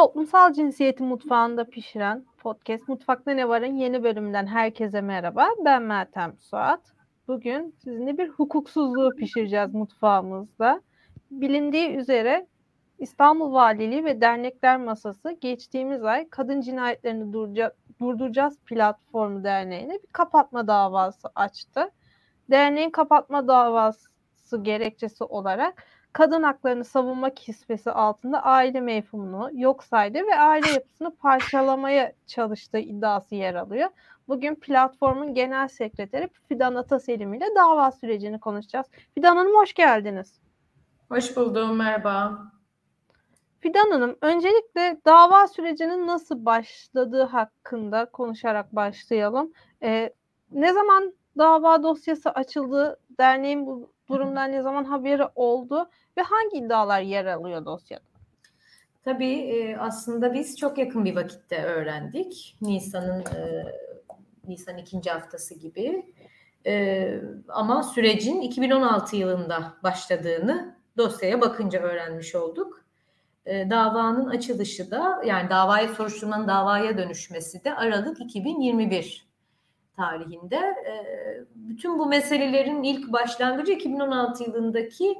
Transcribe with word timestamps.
Toplumsal 0.00 0.52
cinsiyeti 0.52 1.02
mutfağında 1.02 1.64
pişiren 1.64 2.24
podcast 2.38 2.88
Mutfakta 2.88 3.30
Ne 3.30 3.48
Var'ın 3.48 3.76
yeni 3.76 4.02
bölümünden 4.02 4.46
herkese 4.46 5.00
merhaba. 5.00 5.48
Ben 5.64 5.82
Meltem 5.82 6.38
Suat. 6.38 6.80
Bugün 7.28 7.74
sizinle 7.84 8.18
bir 8.18 8.28
hukuksuzluğu 8.28 9.10
pişireceğiz 9.16 9.74
mutfağımızda. 9.74 10.82
Bilindiği 11.30 11.90
üzere 11.90 12.46
İstanbul 12.98 13.52
Valiliği 13.52 14.04
ve 14.04 14.20
Dernekler 14.20 14.76
Masası 14.76 15.36
geçtiğimiz 15.40 16.04
ay 16.04 16.28
Kadın 16.28 16.60
Cinayetlerini 16.60 17.32
Durduracağız 18.00 18.58
Platformu 18.58 19.44
Derneği'ne 19.44 19.92
bir 19.92 20.12
kapatma 20.12 20.66
davası 20.66 21.28
açtı. 21.34 21.90
Derneğin 22.50 22.90
kapatma 22.90 23.48
davası 23.48 24.08
gerekçesi 24.62 25.24
olarak 25.24 25.84
kadın 26.12 26.42
haklarını 26.42 26.84
savunma 26.84 27.30
kisvesi 27.34 27.90
altında 27.90 28.42
aile 28.42 28.80
mefhumunu 28.80 29.50
yok 29.52 29.84
saydı 29.84 30.18
ve 30.18 30.38
aile 30.38 30.70
yapısını 30.70 31.16
parçalamaya 31.16 32.12
çalıştığı 32.26 32.78
iddiası 32.78 33.34
yer 33.34 33.54
alıyor. 33.54 33.90
Bugün 34.28 34.54
platformun 34.54 35.34
genel 35.34 35.68
sekreteri 35.68 36.28
Fidan 36.48 36.74
Ataselim 36.74 37.34
ile 37.34 37.46
dava 37.56 37.90
sürecini 37.90 38.40
konuşacağız. 38.40 38.86
Fidan 39.14 39.36
Hanım 39.36 39.54
hoş 39.54 39.74
geldiniz. 39.74 40.40
Hoş 41.08 41.36
buldum, 41.36 41.76
merhaba. 41.76 42.38
Fidan 43.60 43.90
Hanım, 43.90 44.16
öncelikle 44.20 45.00
dava 45.06 45.46
sürecinin 45.46 46.06
nasıl 46.06 46.44
başladığı 46.44 47.22
hakkında 47.22 48.04
konuşarak 48.04 48.76
başlayalım. 48.76 49.52
Ee, 49.82 50.12
ne 50.50 50.72
zaman 50.72 51.14
dava 51.38 51.82
dosyası 51.82 52.30
açıldı, 52.30 53.00
derneğin 53.18 53.66
bu 53.66 53.92
durumdan 54.10 54.52
ne 54.52 54.62
zaman 54.62 54.84
haberi 54.84 55.24
oldu 55.34 55.90
ve 56.16 56.22
hangi 56.22 56.56
iddialar 56.56 57.00
yer 57.00 57.24
alıyor 57.24 57.64
dosyada? 57.64 58.04
Tabii 59.04 59.76
aslında 59.80 60.34
biz 60.34 60.56
çok 60.56 60.78
yakın 60.78 61.04
bir 61.04 61.16
vakitte 61.16 61.62
öğrendik. 61.64 62.56
Nisan'ın 62.62 63.24
Nisan 64.48 64.78
ikinci 64.78 65.10
haftası 65.10 65.54
gibi. 65.54 66.14
Ama 67.48 67.82
sürecin 67.82 68.40
2016 68.40 69.16
yılında 69.16 69.74
başladığını 69.82 70.76
dosyaya 70.96 71.40
bakınca 71.40 71.80
öğrenmiş 71.80 72.34
olduk. 72.34 72.84
Davanın 73.46 74.28
açılışı 74.28 74.90
da 74.90 75.22
yani 75.24 75.50
davaya 75.50 75.88
soruşturmanın 75.88 76.48
davaya 76.48 76.98
dönüşmesi 76.98 77.64
de 77.64 77.74
Aralık 77.74 78.20
2021 78.20 79.29
tarihinde. 80.00 80.74
Bütün 81.54 81.98
bu 81.98 82.06
meselelerin 82.06 82.82
ilk 82.82 83.12
başlangıcı 83.12 83.72
2016 83.72 84.44
yılındaki 84.44 85.16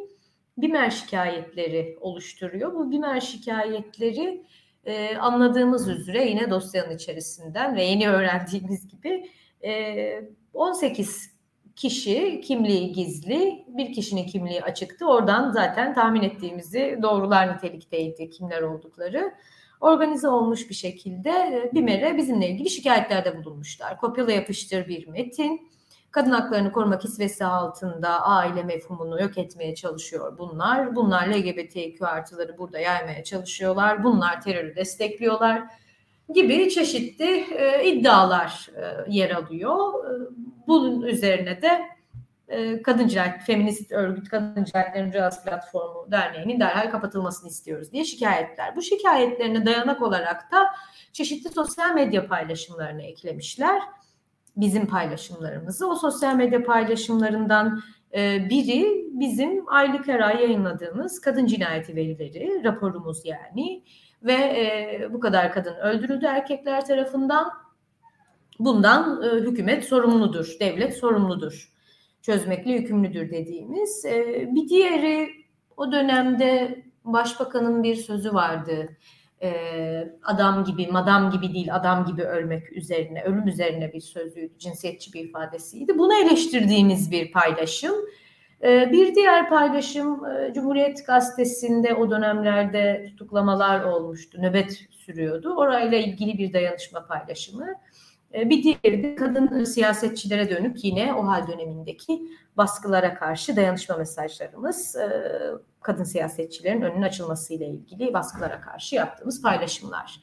BİMER 0.59 0.91
şikayetleri 0.91 1.97
oluşturuyor. 2.01 2.75
Bu 2.75 2.91
BİMER 2.91 3.21
şikayetleri 3.21 4.45
e, 4.85 5.17
anladığımız 5.17 5.89
üzere 5.89 6.29
yine 6.29 6.51
dosyanın 6.51 6.95
içerisinden 6.95 7.77
ve 7.77 7.85
yeni 7.85 8.09
öğrendiğimiz 8.09 8.89
gibi 8.89 9.31
e, 9.65 10.23
18 10.55 11.31
kişi 11.77 12.41
kimliği 12.41 12.93
gizli, 12.93 13.65
bir 13.69 13.93
kişinin 13.93 14.27
kimliği 14.27 14.63
açıktı. 14.63 15.07
Oradan 15.07 15.51
zaten 15.51 15.95
tahmin 15.95 16.23
ettiğimizi 16.23 16.99
doğrular 17.03 17.55
nitelikteydi 17.55 18.31
kimler 18.31 18.63
oldukları. 18.63 19.35
Organize 19.81 20.29
olmuş 20.29 20.71
bir 20.71 20.75
şekilde 20.75 21.31
e, 21.31 21.71
BİMER'e 21.75 22.17
bizimle 22.17 22.49
ilgili 22.49 22.71
şikayetlerde 22.71 23.45
bulunmuşlar. 23.45 24.01
Kopyala 24.01 24.33
yapıştır 24.33 24.89
bir 24.89 25.07
metin 25.09 25.71
kadın 26.11 26.31
haklarını 26.31 26.73
koruma 26.73 26.99
kisvesi 26.99 27.45
altında 27.45 28.21
aile 28.23 28.63
mefhumunu 28.63 29.23
yok 29.23 29.39
etmeye 29.39 29.75
çalışıyor 29.75 30.39
bunlar. 30.39 30.97
Bunlar 30.97 31.27
LGBTQ 31.29 32.07
artıları 32.07 32.59
burada 32.59 32.79
yaymaya 32.79 33.25
çalışıyorlar. 33.25 34.05
Bunlar 34.05 34.41
terörü 34.41 34.77
destekliyorlar 34.77 35.63
gibi 36.35 36.71
çeşitli 36.71 37.47
e, 37.55 37.85
iddialar 37.85 38.71
e, 38.77 39.13
yer 39.13 39.31
alıyor. 39.31 40.05
E, 40.05 40.13
bunun 40.67 41.03
üzerine 41.03 41.63
de 41.63 41.83
e, 42.51 42.83
Kadın 42.83 43.09
Cinayet, 43.09 43.43
Feminist 43.43 43.93
Örgüt 43.93 44.29
Kadın 44.29 44.65
Cinayetleri 44.65 45.05
Mücadelesi 45.05 45.45
Platformu 45.45 46.11
Derneği'nin 46.11 46.61
derhal 46.61 46.91
kapatılmasını 46.91 47.49
istiyoruz 47.49 47.93
diye 47.93 48.05
şikayetler. 48.05 48.77
Bu 48.77 48.83
şikayetlerine 48.83 49.67
dayanak 49.67 50.03
olarak 50.03 50.53
da 50.53 50.67
çeşitli 51.13 51.51
sosyal 51.51 51.95
medya 51.95 52.27
paylaşımlarını 52.27 53.03
eklemişler 53.03 53.83
bizim 54.57 54.87
paylaşımlarımızı. 54.87 55.89
O 55.89 55.95
sosyal 55.95 56.35
medya 56.35 56.65
paylaşımlarından 56.65 57.83
e, 58.15 58.51
biri 58.51 59.07
bizim 59.13 59.69
aylık 59.69 60.09
her 60.09 60.21
ay 60.21 60.43
yayınladığımız 60.43 61.21
kadın 61.21 61.47
cinayeti 61.47 61.97
verileri, 61.97 62.65
raporumuz 62.65 63.23
yani. 63.25 63.85
Ve 64.23 64.33
e, 64.33 65.09
bu 65.13 65.21
kadar 65.21 65.53
kadın 65.53 65.75
öldürüldü 65.75 66.27
erkekler 66.27 66.87
tarafından. 66.87 67.51
Bundan 68.59 69.23
e, 69.23 69.27
hükümet 69.27 69.85
sorumludur, 69.85 70.57
devlet 70.61 70.97
sorumludur. 70.97 71.73
Çözmekle 72.23 72.73
yükümlüdür 72.73 73.31
dediğimiz. 73.31 74.05
E, 74.05 74.49
bir 74.55 74.69
diğeri 74.69 75.31
o 75.77 75.93
dönemde 75.93 76.83
başbakanın 77.05 77.83
bir 77.83 77.95
sözü 77.95 78.35
vardı 78.35 78.97
e, 79.43 80.13
adam 80.23 80.65
gibi, 80.65 80.87
madam 80.87 81.31
gibi 81.31 81.55
değil, 81.55 81.75
adam 81.75 82.05
gibi 82.05 82.23
ölmek 82.23 82.73
üzerine, 82.73 83.23
ölüm 83.23 83.49
üzerine 83.49 83.93
bir 83.93 84.01
sözüydü, 84.01 84.59
cinsiyetçi 84.59 85.13
bir 85.13 85.25
ifadesiydi. 85.25 85.99
Bunu 85.99 86.15
eleştirdiğimiz 86.15 87.11
bir 87.11 87.33
paylaşım. 87.33 87.95
E, 88.63 88.93
bir 88.93 89.15
diğer 89.15 89.49
paylaşım 89.49 90.25
e, 90.27 90.53
Cumhuriyet 90.55 91.07
Gazetesi'nde 91.07 91.95
o 91.95 92.11
dönemlerde 92.11 93.05
tutuklamalar 93.09 93.85
olmuştu, 93.85 94.43
nöbet 94.43 94.73
sürüyordu. 94.91 95.55
Orayla 95.57 95.99
ilgili 95.99 96.39
bir 96.39 96.53
dayanışma 96.53 97.07
paylaşımı. 97.07 97.67
E, 98.35 98.51
bir 98.51 98.63
diğeri 98.63 99.03
de 99.03 99.15
kadın 99.15 99.65
siyasetçilere 99.65 100.51
dönük 100.51 100.85
yine 100.85 101.15
o 101.15 101.27
hal 101.27 101.49
dönemindeki 101.49 102.23
baskılara 102.57 103.15
karşı 103.15 103.57
dayanışma 103.57 103.97
mesajlarımız. 103.97 104.97
E, 104.97 105.11
kadın 105.81 106.05
siyasetçilerin 106.05 106.83
önünün 106.83 107.03
açılmasıyla 107.03 107.67
ilgili 107.67 108.15
baskılara 108.15 108.61
karşı 108.61 108.95
yaptığımız 108.95 109.43
paylaşımlar. 109.43 110.21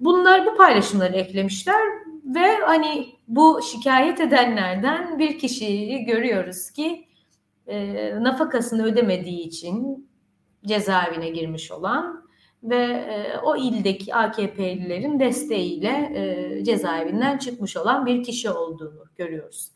Bunlar 0.00 0.46
bu 0.46 0.56
paylaşımları 0.56 1.12
eklemişler 1.12 1.82
ve 2.24 2.56
hani 2.56 3.06
bu 3.28 3.60
şikayet 3.62 4.20
edenlerden 4.20 5.18
bir 5.18 5.38
kişiyi 5.38 6.04
görüyoruz 6.04 6.70
ki 6.70 7.08
e, 7.66 8.14
nafakasını 8.22 8.84
ödemediği 8.84 9.46
için 9.46 10.08
cezaevine 10.66 11.28
girmiş 11.28 11.72
olan 11.72 12.19
ve 12.62 12.84
e, 12.84 13.38
o 13.38 13.56
ildeki 13.56 14.14
AKP'lilerin 14.14 15.20
desteğiyle 15.20 16.12
e, 16.14 16.64
cezaevinden 16.64 17.38
çıkmış 17.38 17.76
olan 17.76 18.06
bir 18.06 18.24
kişi 18.24 18.50
olduğunu 18.50 19.04
görüyoruz. 19.16 19.72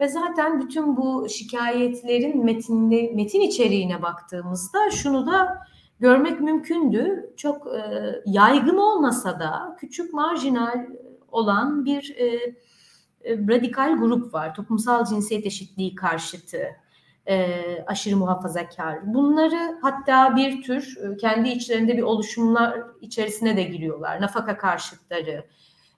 Ve 0.00 0.08
zaten 0.08 0.60
bütün 0.60 0.96
bu 0.96 1.28
şikayetlerin 1.28 2.44
metinli, 2.44 3.12
metin 3.14 3.40
içeriğine 3.40 4.02
baktığımızda 4.02 4.90
şunu 4.90 5.26
da 5.26 5.58
görmek 6.00 6.40
mümkündü. 6.40 7.32
Çok 7.36 7.66
e, 7.66 7.80
yaygın 8.26 8.76
olmasa 8.76 9.40
da 9.40 9.76
küçük 9.80 10.12
marjinal 10.12 10.86
olan 11.32 11.84
bir 11.84 12.14
e, 12.16 12.26
e, 13.24 13.38
radikal 13.38 13.96
grup 13.98 14.34
var. 14.34 14.54
Toplumsal 14.54 15.04
cinsiyet 15.04 15.46
eşitliği 15.46 15.94
karşıtı, 15.94 16.58
e, 17.28 17.64
aşırı 17.86 18.16
muhafazakar. 18.16 19.14
Bunları 19.14 19.78
hatta 19.82 20.36
bir 20.36 20.62
tür 20.62 20.96
e, 20.96 21.16
kendi 21.16 21.48
içlerinde 21.48 21.96
bir 21.96 22.02
oluşumlar 22.02 22.80
içerisine 23.00 23.56
de 23.56 23.62
giriyorlar. 23.62 24.20
Nafaka 24.20 24.56
karşıtları, 24.56 25.44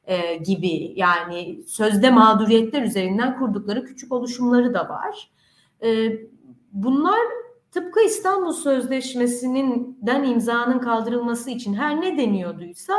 e, 0.05 0.37
gibi 0.37 0.93
yani 0.97 1.63
sözde 1.67 2.11
mağduriyetler 2.11 2.83
üzerinden 2.83 3.39
kurdukları 3.39 3.85
küçük 3.85 4.13
oluşumları 4.13 4.75
da 4.75 4.89
var. 4.89 5.31
E, 5.83 6.13
bunlar 6.73 7.21
tıpkı 7.71 8.01
İstanbul 8.01 8.53
Sözleşmesi'nden 8.53 10.25
imzanın 10.25 10.79
kaldırılması 10.79 11.51
için 11.51 11.75
her 11.75 12.01
ne 12.01 12.19
deniyorduysa 12.19 12.95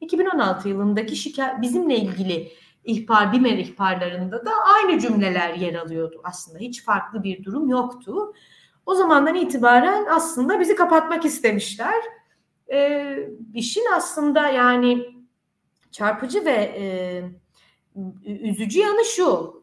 2016 0.00 0.68
yılındaki 0.68 1.16
şikayet 1.16 1.62
bizimle 1.62 1.96
ilgili 1.96 2.48
ihbar, 2.86 3.32
BİMER 3.32 3.58
ihbarlarında 3.58 4.46
da 4.46 4.50
aynı 4.74 5.00
cümleler 5.00 5.54
yer 5.54 5.74
alıyordu 5.74 6.20
aslında. 6.24 6.58
Hiç 6.58 6.84
farklı 6.84 7.22
bir 7.22 7.44
durum 7.44 7.68
yoktu. 7.68 8.32
O 8.86 8.94
zamandan 8.94 9.34
itibaren 9.34 10.06
aslında 10.10 10.60
bizi 10.60 10.74
kapatmak 10.74 11.24
istemişler. 11.24 11.94
Ee, 12.72 13.28
işin 13.54 13.84
aslında 13.96 14.48
yani 14.48 15.06
çarpıcı 15.90 16.44
ve 16.44 16.52
e, 16.52 16.84
üzücü 18.24 18.80
yanı 18.80 19.04
şu. 19.04 19.56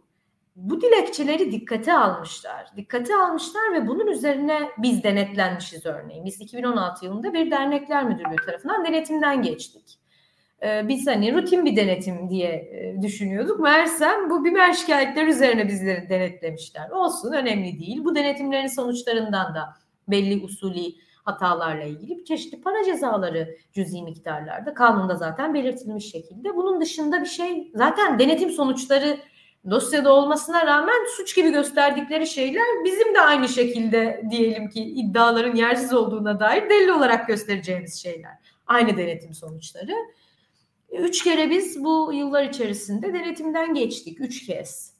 Bu 0.56 0.82
dilekçeleri 0.82 1.52
dikkate 1.52 1.94
almışlar. 1.94 2.68
Dikkate 2.78 3.16
almışlar 3.16 3.74
ve 3.74 3.88
bunun 3.88 4.08
üzerine 4.08 4.70
biz 4.78 5.04
denetlenmişiz 5.04 5.86
örneğin. 5.86 6.26
Biz 6.26 6.42
2016 6.42 7.06
yılında 7.06 7.34
bir 7.34 7.52
dernekler 7.52 8.06
müdürlüğü 8.06 8.46
tarafından 8.46 8.86
denetimden 8.86 9.42
geçtik. 9.42 10.00
Ee, 10.64 10.88
biz 10.88 11.08
hani 11.08 11.34
rutin 11.34 11.66
bir 11.66 11.76
denetim 11.76 12.30
diye 12.30 12.50
e, 12.50 13.02
düşünüyorduk. 13.02 13.60
Meğersem 13.60 14.30
bu 14.30 14.46
biber 14.46 14.74
şikayetler 14.74 15.28
üzerine 15.28 15.68
bizleri 15.68 16.10
denetlemişler. 16.10 16.90
Olsun 16.90 17.34
önemli 17.34 17.80
değil. 17.80 18.04
Bu 18.04 18.16
denetimlerin 18.16 18.68
sonuçlarından 18.68 19.56
da 19.56 19.74
belli 20.08 20.44
usulü 20.44 20.82
hatalarla 21.24 21.84
ilgili 21.84 22.26
çeşitli 22.26 22.62
para 22.62 22.84
cezaları 22.84 23.58
cüzi 23.74 24.02
miktarlarda 24.02 24.74
kanunda 24.74 25.16
zaten 25.16 25.54
belirtilmiş 25.54 26.12
şekilde. 26.12 26.56
Bunun 26.56 26.82
dışında 26.82 27.22
bir 27.22 27.26
şey 27.26 27.72
zaten 27.76 28.20
denetim 28.20 28.50
sonuçları 28.50 29.18
dosyada 29.70 30.14
olmasına 30.14 30.66
rağmen 30.66 31.16
suç 31.18 31.36
gibi 31.36 31.52
gösterdikleri 31.52 32.28
şeyler 32.28 32.64
bizim 32.86 33.16
de 33.16 33.22
aynı 33.22 33.48
şekilde 33.48 34.24
diyelim 34.30 34.70
ki 34.70 34.84
iddiaların 34.84 35.56
yersiz 35.56 35.94
olduğuna 35.94 36.40
dair 36.40 36.70
delil 36.70 36.90
olarak 36.90 37.28
göstereceğimiz 37.28 38.02
şeyler. 38.02 38.34
Aynı 38.68 38.98
denetim 38.98 39.34
sonuçları. 39.34 39.94
Üç 40.94 41.24
kere 41.24 41.50
biz 41.50 41.84
bu 41.84 42.14
yıllar 42.14 42.44
içerisinde 42.44 43.14
denetimden 43.14 43.74
geçtik. 43.74 44.22
Üç 44.22 44.46
kez. 44.46 44.94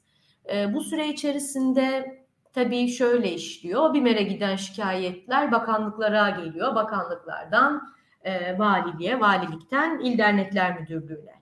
E, 0.52 0.74
bu 0.74 0.80
süre 0.80 1.08
içerisinde 1.08 2.18
tabii 2.52 2.88
şöyle 2.88 3.32
işliyor. 3.32 3.94
BİMER'e 3.94 4.22
giden 4.22 4.56
şikayetler 4.56 5.52
bakanlıklara 5.52 6.30
geliyor. 6.30 6.74
Bakanlıklardan 6.74 7.94
e, 8.22 8.58
valiliğe, 8.58 9.20
valilikten 9.20 10.00
il 10.00 10.18
dernekler 10.18 10.80
müdürlüğüne. 10.80 11.34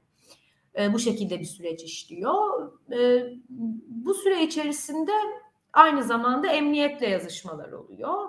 E, 0.78 0.92
bu 0.92 0.98
şekilde 0.98 1.40
bir 1.40 1.44
süreç 1.44 1.82
işliyor. 1.82 2.72
E, 2.92 3.26
bu 3.88 4.14
süre 4.14 4.42
içerisinde 4.42 5.12
aynı 5.72 6.02
zamanda 6.02 6.46
emniyetle 6.46 7.08
yazışmalar 7.08 7.72
oluyor. 7.72 8.28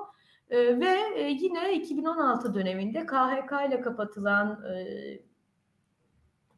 E, 0.50 0.80
ve 0.80 1.00
e, 1.16 1.30
yine 1.30 1.74
2016 1.74 2.54
döneminde 2.54 3.06
KHK 3.06 3.52
ile 3.68 3.82
kapatılan 3.82 4.64
e, 4.76 5.33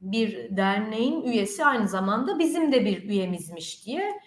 bir 0.02 0.58
derneğin 0.58 1.22
üyesi 1.22 1.66
aynı 1.66 1.88
zamanda 1.88 2.40
bizim 2.40 2.72
de 2.72 2.86
bir 2.86 3.04
üyemizmiş 3.04 3.86
diye 3.86 4.20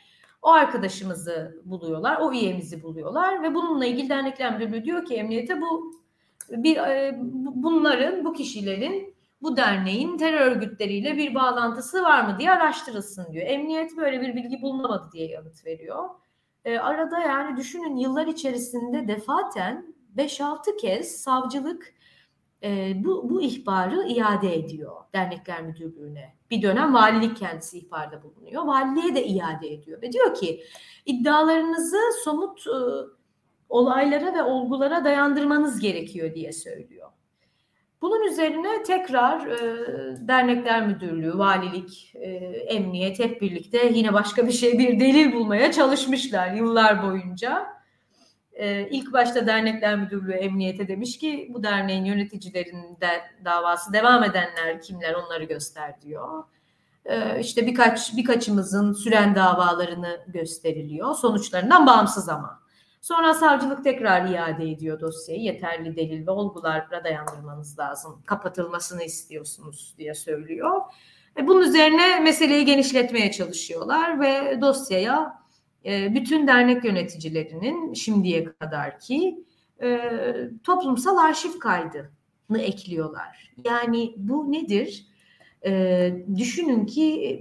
o 0.43 0.51
arkadaşımızı 0.51 1.63
buluyorlar, 1.65 2.21
o 2.21 2.33
üyemizi 2.33 2.83
buluyorlar 2.83 3.43
ve 3.43 3.55
bununla 3.55 3.87
ilgili 3.87 4.09
dernekler 4.09 4.59
müdürlüğü 4.59 4.85
diyor 4.85 5.05
ki 5.05 5.15
emniyete 5.15 5.61
bu 5.61 5.93
bir 6.51 6.77
e, 6.77 7.19
bunların, 7.55 8.25
bu 8.25 8.33
kişilerin 8.33 9.15
bu 9.43 9.57
derneğin 9.57 10.19
terör 10.19 10.41
örgütleriyle 10.41 11.17
bir 11.17 11.35
bağlantısı 11.35 12.03
var 12.03 12.25
mı 12.25 12.37
diye 12.39 12.51
araştırılsın 12.51 13.33
diyor. 13.33 13.47
Emniyet 13.47 13.97
böyle 13.97 14.21
bir 14.21 14.37
bilgi 14.37 14.63
bulunamadı 14.63 15.13
diye 15.13 15.29
yanıt 15.29 15.67
veriyor. 15.67 16.09
E, 16.65 16.79
arada 16.79 17.21
yani 17.21 17.57
düşünün 17.57 17.97
yıllar 17.97 18.27
içerisinde 18.27 19.09
defaten 19.09 19.95
5-6 20.17 20.77
kez 20.77 21.21
savcılık 21.21 21.95
e, 22.63 22.93
bu, 23.05 23.31
bu 23.31 23.43
ihbarı 23.43 24.09
iade 24.09 24.55
ediyor 24.55 24.97
dernekler 25.15 25.63
müdürlüğüne. 25.63 26.35
Bir 26.51 26.63
dönem 26.63 26.95
valilik 26.95 27.37
kendisi 27.37 27.79
ihbarda 27.79 28.23
bulunuyor. 28.23 28.65
Valiliğe 28.65 29.15
de 29.15 29.27
iade 29.27 29.73
ediyor 29.73 30.03
ve 30.03 30.13
diyor 30.13 30.35
ki 30.35 30.63
iddialarınızı 31.07 31.99
somut 32.25 32.67
e, 32.67 32.79
olaylara 33.69 34.35
ve 34.35 34.43
olgulara 34.43 35.05
dayandırmanız 35.05 35.81
gerekiyor 35.81 36.35
diye 36.35 36.53
söylüyor. 36.53 37.09
Bunun 38.03 38.23
üzerine 38.23 38.83
tekrar 38.83 39.47
e, 39.47 40.29
dernekler 40.29 40.87
müdürlüğü, 40.87 41.39
valilik, 41.39 42.13
e, 42.15 42.29
emniyet 42.69 43.19
hep 43.19 43.43
birlikte 43.43 43.93
yine 43.95 44.13
başka 44.13 44.47
bir 44.47 44.53
şey 44.53 44.79
bir 44.79 45.01
delil 45.01 45.33
bulmaya 45.33 45.73
çalışmışlar 45.73 46.53
yıllar 46.53 47.03
boyunca. 47.03 47.78
Ee, 48.59 48.89
ilk 48.91 49.13
başta 49.13 49.47
dernekler 49.47 49.99
müdürlüğü 49.99 50.33
emniyete 50.33 50.89
demiş 50.89 51.19
ki 51.19 51.51
bu 51.55 51.63
derneğin 51.63 52.05
yöneticilerinin 52.05 53.01
de 53.01 53.23
davası 53.45 53.93
devam 53.93 54.25
edenler 54.25 54.83
kimler 54.83 55.15
onları 55.15 55.45
göster 55.45 56.01
diyor. 56.03 56.45
Ee, 57.05 57.41
işte 57.41 57.67
birkaç 57.67 58.17
birkaçımızın 58.17 58.93
süren 58.93 59.35
davalarını 59.35 60.21
gösteriliyor 60.27 61.15
sonuçlarından 61.15 61.87
bağımsız 61.87 62.29
ama. 62.29 62.61
Sonra 63.01 63.35
savcılık 63.35 63.85
tekrar 63.85 64.27
iade 64.27 64.71
ediyor 64.71 65.01
dosyayı. 65.01 65.41
Yeterli 65.41 65.97
delil 65.97 66.27
ve 66.27 66.31
olgulara 66.31 67.05
dayandırmanız 67.05 67.79
lazım. 67.79 68.23
Kapatılmasını 68.27 69.03
istiyorsunuz 69.03 69.95
diye 69.99 70.15
söylüyor. 70.15 70.81
E, 71.37 71.47
bunun 71.47 71.61
üzerine 71.61 72.21
meseleyi 72.21 72.65
genişletmeye 72.65 73.33
çalışıyorlar 73.33 74.21
ve 74.21 74.61
dosyaya 74.61 75.43
ee, 75.85 76.15
bütün 76.15 76.47
dernek 76.47 76.85
yöneticilerinin 76.85 77.95
şimdiye 77.95 78.45
kadar 78.45 79.01
ki 79.01 79.45
e, 79.83 80.01
toplumsal 80.65 81.17
arşiv 81.17 81.59
kaydını 81.59 82.59
ekliyorlar. 82.59 83.53
Yani 83.65 84.15
bu 84.17 84.53
nedir? 84.53 85.07
E, 85.65 86.13
düşünün 86.37 86.87
ki 86.87 87.41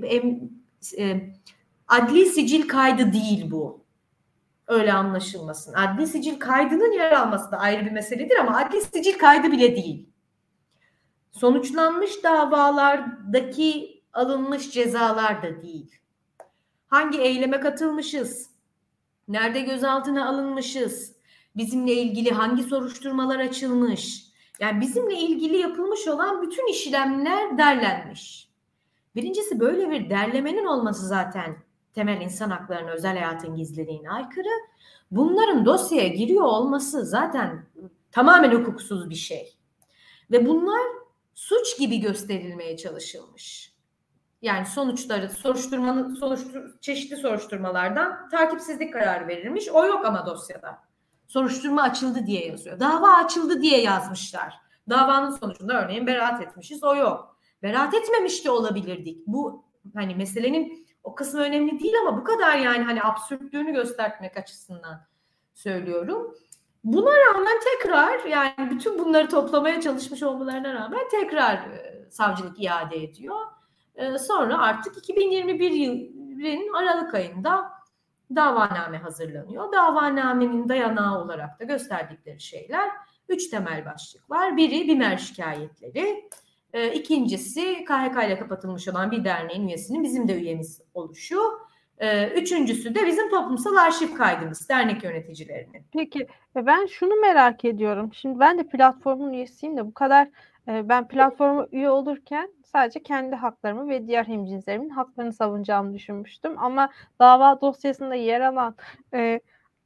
e, 0.97 1.31
adli 1.87 2.25
sicil 2.25 2.67
kaydı 2.67 3.13
değil 3.13 3.51
bu. 3.51 3.85
Öyle 4.67 4.93
anlaşılmasın. 4.93 5.73
Adli 5.73 6.07
sicil 6.07 6.39
kaydının 6.39 6.91
yer 6.91 7.11
alması 7.11 7.51
da 7.51 7.57
ayrı 7.57 7.85
bir 7.85 7.91
meseledir 7.91 8.35
ama 8.35 8.57
adli 8.57 8.81
sicil 8.81 9.17
kaydı 9.17 9.51
bile 9.51 9.75
değil. 9.75 10.09
Sonuçlanmış 11.31 12.23
davalardaki 12.23 14.03
alınmış 14.13 14.71
cezalar 14.71 15.43
da 15.43 15.61
değil 15.61 15.97
hangi 16.87 17.19
eyleme 17.21 17.59
katılmışız, 17.59 18.49
nerede 19.27 19.61
gözaltına 19.61 20.29
alınmışız, 20.29 21.15
bizimle 21.55 21.93
ilgili 21.93 22.31
hangi 22.31 22.63
soruşturmalar 22.63 23.39
açılmış, 23.39 24.27
yani 24.59 24.81
bizimle 24.81 25.19
ilgili 25.19 25.57
yapılmış 25.57 26.07
olan 26.07 26.41
bütün 26.41 26.71
işlemler 26.71 27.57
derlenmiş. 27.57 28.49
Birincisi 29.15 29.59
böyle 29.59 29.89
bir 29.89 30.09
derlemenin 30.09 30.65
olması 30.65 31.07
zaten 31.07 31.57
temel 31.93 32.21
insan 32.21 32.49
haklarına, 32.49 32.91
özel 32.91 33.13
hayatın 33.13 33.55
gizliliğine 33.55 34.11
aykırı. 34.11 34.49
Bunların 35.11 35.65
dosyaya 35.65 36.07
giriyor 36.07 36.43
olması 36.43 37.05
zaten 37.05 37.65
tamamen 38.11 38.51
hukuksuz 38.51 39.09
bir 39.09 39.15
şey. 39.15 39.57
Ve 40.31 40.45
bunlar 40.45 40.81
suç 41.35 41.79
gibi 41.79 41.99
gösterilmeye 41.99 42.77
çalışılmış. 42.77 43.76
Yani 44.41 44.65
sonuçları 44.65 45.29
soruşturmanın 45.29 46.15
soruştur, 46.15 46.79
çeşitli 46.81 47.17
soruşturmalardan 47.17 48.29
takipsizlik 48.29 48.93
kararı 48.93 49.27
verilmiş. 49.27 49.69
O 49.69 49.85
yok 49.85 50.05
ama 50.05 50.25
dosyada. 50.25 50.79
Soruşturma 51.27 51.81
açıldı 51.81 52.25
diye 52.25 52.47
yazıyor. 52.47 52.79
Dava 52.79 53.13
açıldı 53.13 53.61
diye 53.61 53.81
yazmışlar. 53.81 54.53
Davanın 54.89 55.31
sonucunda 55.31 55.83
örneğin 55.83 56.07
beraat 56.07 56.41
etmişiz. 56.41 56.83
O 56.83 56.95
yok. 56.95 57.37
Beraat 57.63 57.93
etmemiş 57.93 58.45
de 58.45 58.51
olabilirdik. 58.51 59.27
Bu 59.27 59.65
hani 59.95 60.15
meselenin 60.15 60.87
o 61.03 61.15
kısmı 61.15 61.41
önemli 61.41 61.79
değil 61.79 61.93
ama 62.01 62.17
bu 62.17 62.23
kadar 62.23 62.57
yani 62.57 62.83
hani 62.83 63.03
absürtlüğünü 63.03 63.73
göstermek 63.73 64.37
açısından 64.37 65.01
söylüyorum. 65.53 66.35
Buna 66.83 67.11
rağmen 67.11 67.59
tekrar 67.73 68.25
yani 68.25 68.71
bütün 68.71 68.99
bunları 68.99 69.29
toplamaya 69.29 69.81
çalışmış 69.81 70.23
olmalarına 70.23 70.73
rağmen 70.73 71.09
tekrar 71.11 71.53
e, 71.53 72.07
savcılık 72.11 72.63
iade 72.63 73.03
ediyor. 73.03 73.45
Ee, 73.97 74.17
sonra 74.17 74.57
artık 74.57 74.97
2021 74.97 75.71
yılın 75.71 76.73
Aralık 76.73 77.13
ayında 77.13 77.71
davaname 78.35 78.97
hazırlanıyor. 78.97 79.71
Davanamenin 79.71 80.69
dayanağı 80.69 81.21
olarak 81.21 81.59
da 81.59 81.63
gösterdikleri 81.63 82.41
şeyler 82.41 82.89
üç 83.29 83.49
temel 83.49 83.85
başlık 83.85 84.29
var. 84.29 84.57
Biri 84.57 84.87
BİMER 84.87 85.17
şikayetleri, 85.17 86.29
e, 86.73 86.93
ikincisi 86.93 87.85
KHK 87.85 88.25
ile 88.27 88.39
kapatılmış 88.39 88.87
olan 88.87 89.11
bir 89.11 89.23
derneğin 89.23 89.67
üyesinin 89.67 90.03
bizim 90.03 90.27
de 90.27 90.33
üyemiz 90.33 90.81
oluşu. 90.93 91.41
E, 91.97 92.27
üçüncüsü 92.29 92.95
de 92.95 93.07
bizim 93.07 93.29
toplumsal 93.29 93.75
arşiv 93.75 94.15
kaydımız, 94.15 94.69
dernek 94.69 95.03
yöneticilerinin. 95.03 95.83
Peki 95.93 96.27
e, 96.55 96.65
ben 96.65 96.85
şunu 96.85 97.15
merak 97.15 97.65
ediyorum. 97.65 98.13
Şimdi 98.13 98.39
ben 98.39 98.59
de 98.59 98.67
platformun 98.67 99.33
üyesiyim 99.33 99.77
de 99.77 99.85
bu 99.85 99.93
kadar 99.93 100.27
ben 100.67 101.07
platforma 101.07 101.67
üye 101.71 101.89
olurken 101.89 102.49
sadece 102.65 103.03
kendi 103.03 103.35
haklarımı 103.35 103.89
ve 103.89 104.07
diğer 104.07 104.25
hemcinslerimin 104.25 104.89
haklarını 104.89 105.33
savunacağımı 105.33 105.93
düşünmüştüm. 105.93 106.53
Ama 106.57 106.89
dava 107.19 107.61
dosyasında 107.61 108.15
yer 108.15 108.41
alan 108.41 108.75
e, 109.13 109.39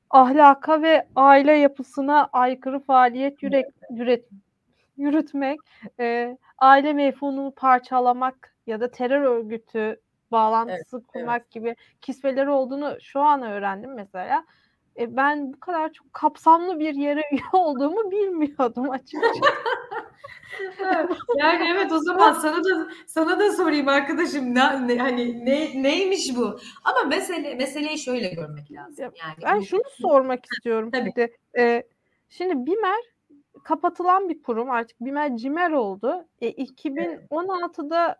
ahlaka 0.09 0.81
ve 0.81 1.07
aile 1.15 1.51
yapısına 1.51 2.29
aykırı 2.33 2.79
faaliyet 2.79 3.43
yürek, 3.43 3.65
yürüt, 3.89 4.25
yürütmek, 4.97 5.59
e, 5.99 6.37
aile 6.57 6.93
mefhumunu 6.93 7.51
parçalamak 7.51 8.55
ya 8.67 8.79
da 8.79 8.91
terör 8.91 9.21
örgütü 9.21 9.99
bağlantısı 10.31 10.97
evet, 10.97 11.07
kurmak 11.07 11.41
evet. 11.41 11.51
gibi 11.51 11.75
kisveleri 12.01 12.49
olduğunu 12.49 12.97
şu 13.01 13.19
an 13.19 13.41
öğrendim 13.41 13.93
mesela. 13.93 14.45
E, 15.01 15.15
ben 15.15 15.53
bu 15.53 15.59
kadar 15.59 15.93
çok 15.93 16.13
kapsamlı 16.13 16.79
bir 16.79 16.95
yere 16.95 17.21
üye 17.31 17.41
olduğumu 17.53 18.11
bilmiyordum 18.11 18.89
açıkçası. 18.89 19.39
yani 21.37 21.67
evet 21.75 21.91
o 21.91 21.99
zaman 21.99 22.33
sana 22.33 22.63
da 22.63 22.87
sana 23.07 23.39
da 23.39 23.51
sorayım 23.51 23.87
arkadaşım 23.87 24.55
ne, 24.55 24.87
ne 24.87 24.97
hani 24.97 25.45
ne 25.45 25.83
neymiş 25.83 26.35
bu? 26.35 26.59
Ama 26.83 27.03
mesele 27.09 27.55
meseleyi 27.55 27.97
şöyle 27.97 28.29
görmek 28.29 28.71
lazım. 28.71 28.95
Yani 28.99 29.35
ben 29.43 29.61
şunu 29.61 29.83
sormak 30.01 30.45
istiyorum. 30.45 30.91
Tabii. 30.91 31.11
Şimdi, 31.15 31.37
e, 31.57 31.83
şimdi 32.29 32.65
BİMER 32.65 33.01
kapatılan 33.63 34.29
bir 34.29 34.43
kurum 34.43 34.71
artık 34.71 35.01
BİMER 35.01 35.37
CİMER 35.37 35.71
oldu. 35.71 36.25
E, 36.41 36.49
2016'da 36.51 38.17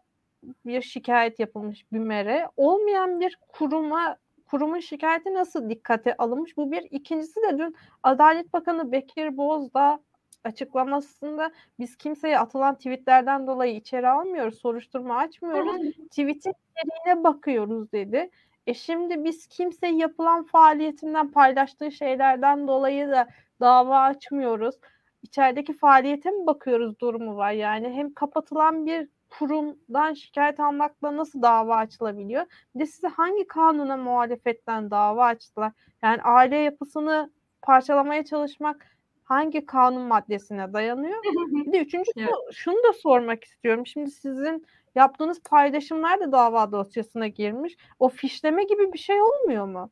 bir 0.66 0.82
şikayet 0.82 1.40
yapılmış 1.40 1.92
BİMER'e. 1.92 2.48
Olmayan 2.58 3.20
bir 3.20 3.38
kuruma 3.48 4.18
kurumun 4.52 4.80
şikayeti 4.80 5.34
nasıl 5.34 5.70
dikkate 5.70 6.18
alınmış? 6.18 6.58
Bu 6.58 6.72
bir. 6.72 6.82
İkincisi 6.92 7.42
de 7.42 7.58
dün 7.58 7.76
Adalet 8.04 8.54
Bakanı 8.54 8.92
Bekir 8.92 9.38
Bozdağ 9.38 10.00
açıklamasında 10.44 11.52
biz 11.80 11.96
kimseye 11.98 12.40
atılan 12.40 12.76
tweetlerden 12.76 13.48
dolayı 13.48 13.76
içeri 13.76 14.10
almıyoruz, 14.10 14.60
soruşturma 14.60 15.18
açmıyoruz. 15.18 15.82
Tweet'in 16.10 16.54
içeriğine 16.72 17.24
bakıyoruz 17.24 17.92
dedi. 17.92 18.30
E 18.68 18.74
şimdi 18.74 19.24
biz 19.24 19.48
kimse 19.48 19.88
yapılan 19.88 20.44
faaliyetinden 20.44 21.32
paylaştığı 21.32 21.92
şeylerden 21.92 22.68
dolayı 22.68 23.08
da 23.08 23.28
dava 23.60 24.00
açmıyoruz. 24.00 24.76
İçerideki 25.22 25.74
faaliyete 25.74 26.32
mi 26.32 26.48
bakıyoruz 26.48 27.00
durumu 27.00 27.36
var. 27.38 27.52
Yani 27.52 27.90
hem 27.90 28.14
kapatılan 28.14 28.86
bir 28.86 29.08
kurumdan 29.40 30.14
şikayet 30.14 30.60
almakla 30.60 31.18
nasıl 31.18 31.42
dava 31.42 31.76
açılabiliyor? 31.76 32.46
Bir 32.76 32.80
de 32.80 32.86
size 32.86 33.08
hangi 33.08 33.48
kanuna 33.48 33.98
muhalefetten 33.98 34.92
dava 34.92 35.26
açtılar? 35.26 35.72
Yani 36.04 36.22
aile 36.22 36.58
yapısını 36.58 37.32
parçalamaya 37.62 38.26
çalışmak 38.26 38.88
hangi 39.24 39.66
kanun 39.66 40.02
maddesine 40.02 40.74
dayanıyor? 40.74 41.18
Bir 41.66 41.72
de 41.72 41.80
üçüncü 41.80 42.12
evet. 42.18 42.30
şunu 42.52 42.76
da 42.76 42.94
sormak 42.94 43.44
istiyorum. 43.44 43.88
Şimdi 43.88 44.12
sizin 44.12 44.66
yaptığınız 44.96 45.42
paylaşımlar 45.44 46.20
da 46.20 46.32
dava 46.32 46.72
dosyasına 46.72 47.28
girmiş. 47.28 47.78
O 48.00 48.10
fişleme 48.10 48.64
gibi 48.64 48.94
bir 48.94 49.00
şey 49.00 49.22
olmuyor 49.22 49.66
mu? 49.66 49.92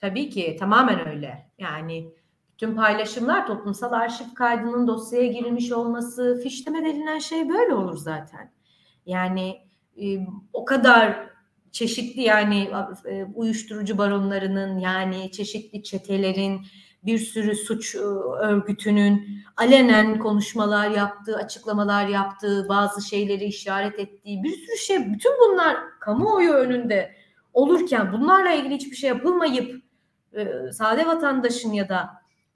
Tabii 0.00 0.30
ki 0.30 0.56
tamamen 0.58 1.08
öyle. 1.08 1.50
Yani 1.58 2.12
tüm 2.58 2.76
paylaşımlar 2.76 3.46
toplumsal 3.46 3.92
arşiv 3.92 4.34
kaydının 4.34 4.86
dosyaya 4.86 5.26
girilmiş 5.26 5.72
olması, 5.72 6.40
fişleme 6.42 6.84
denilen 6.84 7.18
şey 7.18 7.48
böyle 7.48 7.74
olur 7.74 7.96
zaten. 7.96 8.55
Yani 9.06 9.60
e, 10.02 10.18
o 10.52 10.64
kadar 10.64 11.30
çeşitli 11.72 12.22
yani 12.22 12.70
e, 13.04 13.24
uyuşturucu 13.34 13.98
baronlarının 13.98 14.78
yani 14.78 15.32
çeşitli 15.32 15.82
çetelerin 15.82 16.66
bir 17.02 17.18
sürü 17.18 17.54
suç 17.54 17.94
örgütünün 18.40 19.42
alenen 19.56 20.18
konuşmalar 20.18 20.90
yaptığı, 20.90 21.36
açıklamalar 21.36 22.08
yaptığı, 22.08 22.68
bazı 22.68 23.08
şeyleri 23.08 23.44
işaret 23.44 23.98
ettiği 23.98 24.42
bir 24.42 24.52
sürü 24.52 24.76
şey 24.76 25.12
bütün 25.12 25.32
bunlar 25.40 25.76
kamuoyu 26.00 26.52
önünde 26.52 27.14
olurken 27.54 28.12
bunlarla 28.12 28.52
ilgili 28.52 28.74
hiçbir 28.74 28.96
şey 28.96 29.08
yapılmayıp 29.08 29.82
sade 30.72 31.06
vatandaşın 31.06 31.72
ya 31.72 31.88
da 31.88 32.10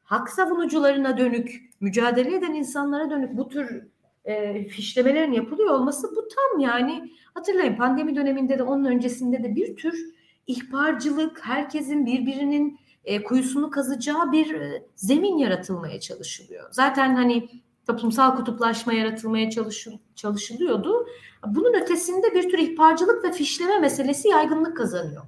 hak 0.04 0.30
savunucularına 0.30 1.18
dönük, 1.18 1.70
mücadele 1.80 2.36
eden 2.36 2.54
insanlara 2.54 3.10
dönük 3.10 3.36
bu 3.36 3.48
tür 3.48 3.86
e, 4.24 4.64
fişlemelerin 4.68 5.32
yapılıyor 5.32 5.74
olması 5.74 6.16
bu 6.16 6.28
tam 6.28 6.60
yani 6.60 7.12
hatırlayın 7.34 7.76
pandemi 7.76 8.16
döneminde 8.16 8.58
de 8.58 8.62
onun 8.62 8.84
öncesinde 8.84 9.42
de 9.42 9.56
bir 9.56 9.76
tür 9.76 10.04
ihbarcılık, 10.46 11.40
herkesin 11.42 12.06
birbirinin 12.06 12.78
e, 13.04 13.22
kuyusunu 13.22 13.70
kazacağı 13.70 14.32
bir 14.32 14.54
e, 14.54 14.86
zemin 14.96 15.38
yaratılmaya 15.38 16.00
çalışılıyor. 16.00 16.68
Zaten 16.70 17.14
hani 17.14 17.48
toplumsal 17.86 18.36
kutuplaşma 18.36 18.92
yaratılmaya 18.92 19.50
çalışıl, 19.50 19.92
çalışılıyordu. 20.14 21.06
Bunun 21.46 21.74
ötesinde 21.74 22.34
bir 22.34 22.50
tür 22.50 22.58
ihbarcılık 22.58 23.24
ve 23.24 23.32
fişleme 23.32 23.78
meselesi 23.78 24.28
yaygınlık 24.28 24.76
kazanıyor. 24.76 25.22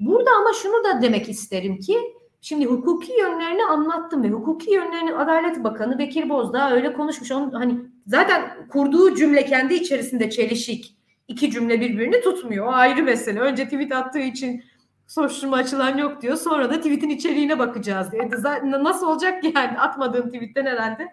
Burada 0.00 0.30
ama 0.30 0.52
şunu 0.52 0.84
da 0.84 1.02
demek 1.02 1.28
isterim 1.28 1.78
ki 1.78 1.98
Şimdi 2.40 2.66
hukuki 2.66 3.12
yönlerini 3.12 3.64
anlattım 3.64 4.22
ve 4.22 4.30
hukuki 4.30 4.72
yönlerini 4.72 5.14
Adalet 5.14 5.64
Bakanı 5.64 5.98
Bekir 5.98 6.28
Bozdağ 6.28 6.70
öyle 6.70 6.92
konuşmuş. 6.92 7.32
Onun 7.32 7.50
hani 7.50 7.80
zaten 8.08 8.68
kurduğu 8.68 9.14
cümle 9.14 9.44
kendi 9.44 9.74
içerisinde 9.74 10.30
çelişik. 10.30 10.94
İki 11.28 11.50
cümle 11.50 11.80
birbirini 11.80 12.20
tutmuyor. 12.20 12.66
O 12.66 12.70
ayrı 12.70 13.02
mesele. 13.02 13.40
Önce 13.40 13.64
tweet 13.64 13.92
attığı 13.92 14.18
için 14.18 14.64
soruşturma 15.06 15.56
açılan 15.56 15.98
yok 15.98 16.22
diyor. 16.22 16.36
Sonra 16.36 16.70
da 16.70 16.76
tweetin 16.76 17.08
içeriğine 17.08 17.58
bakacağız 17.58 18.12
diyor. 18.12 18.30
Zaten 18.36 18.84
nasıl 18.84 19.06
olacak 19.06 19.42
ki 19.42 19.52
yani 19.56 19.78
atmadığın 19.80 20.28
tweetten 20.30 20.66
herhalde 20.66 21.12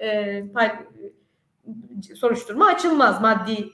e, 0.00 0.44
soruşturma 2.14 2.66
açılmaz 2.66 3.20
maddi 3.20 3.70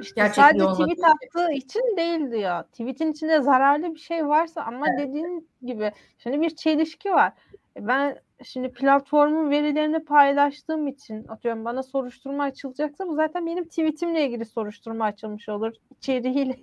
işte 0.00 0.28
sadece 0.34 0.64
tweet 0.64 1.04
attığı 1.04 1.52
için 1.52 1.96
değil 1.96 2.30
diyor. 2.30 2.62
Tweetin 2.62 3.12
içinde 3.12 3.40
zararlı 3.40 3.94
bir 3.94 3.98
şey 3.98 4.28
varsa 4.28 4.62
ama 4.62 4.86
evet. 4.88 5.08
dediğin 5.08 5.48
gibi 5.62 5.92
şimdi 6.18 6.40
bir 6.40 6.50
çelişki 6.50 7.10
var. 7.10 7.32
E, 7.76 7.86
ben 7.86 8.18
şimdi 8.44 8.72
platformun 8.72 9.50
verilerini 9.50 10.04
paylaştığım 10.04 10.86
için 10.86 11.28
atıyorum 11.28 11.64
bana 11.64 11.82
soruşturma 11.82 12.44
açılacaksa 12.44 13.06
bu 13.06 13.14
zaten 13.14 13.46
benim 13.46 13.64
tweetimle 13.64 14.26
ilgili 14.26 14.44
soruşturma 14.44 15.04
açılmış 15.04 15.48
olur. 15.48 15.72
İçeriğiyle 15.98 16.56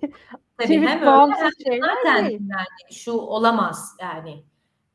Tabii 0.58 0.68
tweet 0.68 0.88
hem 0.88 1.06
bağımsız 1.06 1.52
öyle, 1.66 1.80
zaten 1.80 2.28
değil. 2.28 2.40
Yani 2.40 2.94
şu 2.94 3.12
olamaz 3.12 3.96
yani 4.00 4.44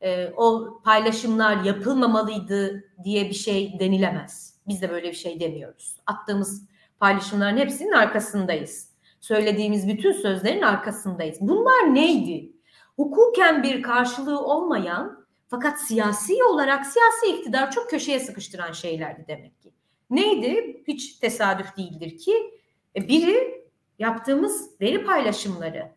e, 0.00 0.32
o 0.36 0.68
paylaşımlar 0.84 1.64
yapılmamalıydı 1.64 2.84
diye 3.04 3.28
bir 3.28 3.34
şey 3.34 3.78
denilemez. 3.80 4.56
Biz 4.68 4.82
de 4.82 4.90
böyle 4.90 5.08
bir 5.08 5.16
şey 5.16 5.40
demiyoruz. 5.40 5.96
Attığımız 6.06 6.68
paylaşımların 7.00 7.56
hepsinin 7.56 7.92
arkasındayız. 7.92 8.90
Söylediğimiz 9.20 9.88
bütün 9.88 10.12
sözlerin 10.12 10.62
arkasındayız. 10.62 11.38
Bunlar 11.40 11.94
neydi? 11.94 12.52
Hukuken 12.96 13.62
bir 13.62 13.82
karşılığı 13.82 14.40
olmayan 14.40 15.25
fakat 15.48 15.80
siyasi 15.80 16.44
olarak 16.44 16.86
siyasi 16.86 17.38
iktidar 17.38 17.70
çok 17.70 17.90
köşeye 17.90 18.20
sıkıştıran 18.20 18.72
şeylerdi 18.72 19.24
demek 19.28 19.62
ki. 19.62 19.72
Neydi? 20.10 20.82
Hiç 20.88 21.12
tesadüf 21.12 21.76
değildir 21.76 22.18
ki 22.18 22.60
e, 22.96 23.08
biri 23.08 23.64
yaptığımız 23.98 24.80
veri 24.80 25.04
paylaşımları. 25.04 25.92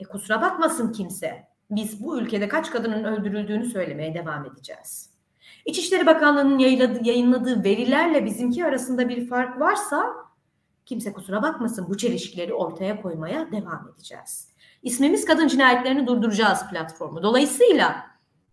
E 0.00 0.04
kusura 0.04 0.42
bakmasın 0.42 0.92
kimse. 0.92 1.48
Biz 1.70 2.04
bu 2.04 2.18
ülkede 2.18 2.48
kaç 2.48 2.70
kadının 2.70 3.04
öldürüldüğünü 3.04 3.64
söylemeye 3.64 4.14
devam 4.14 4.46
edeceğiz. 4.46 5.10
İçişleri 5.66 6.06
Bakanlığı'nın 6.06 6.58
yayınladığı 7.04 7.64
verilerle 7.64 8.24
bizimki 8.24 8.64
arasında 8.64 9.08
bir 9.08 9.28
fark 9.28 9.60
varsa 9.60 10.14
kimse 10.86 11.12
kusura 11.12 11.42
bakmasın 11.42 11.86
bu 11.88 11.96
çelişkileri 11.96 12.54
ortaya 12.54 13.02
koymaya 13.02 13.52
devam 13.52 13.88
edeceğiz. 13.94 14.48
İsmimiz 14.82 15.24
Kadın 15.24 15.48
Cinayetlerini 15.48 16.06
Durduracağız 16.06 16.70
platformu. 16.70 17.22
Dolayısıyla 17.22 18.09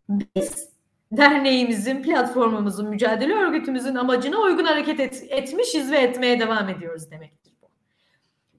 biz 0.10 0.70
derneğimizin, 1.12 2.04
platformumuzun, 2.04 2.90
mücadele 2.90 3.34
örgütümüzün 3.34 3.96
amacına 3.96 4.38
uygun 4.38 4.66
hareket 4.66 5.00
et, 5.00 5.26
etmişiz 5.30 5.92
ve 5.92 5.98
etmeye 5.98 6.40
devam 6.40 6.70
ediyoruz 6.70 7.12
demektir 7.12 7.54
bu. 7.62 7.68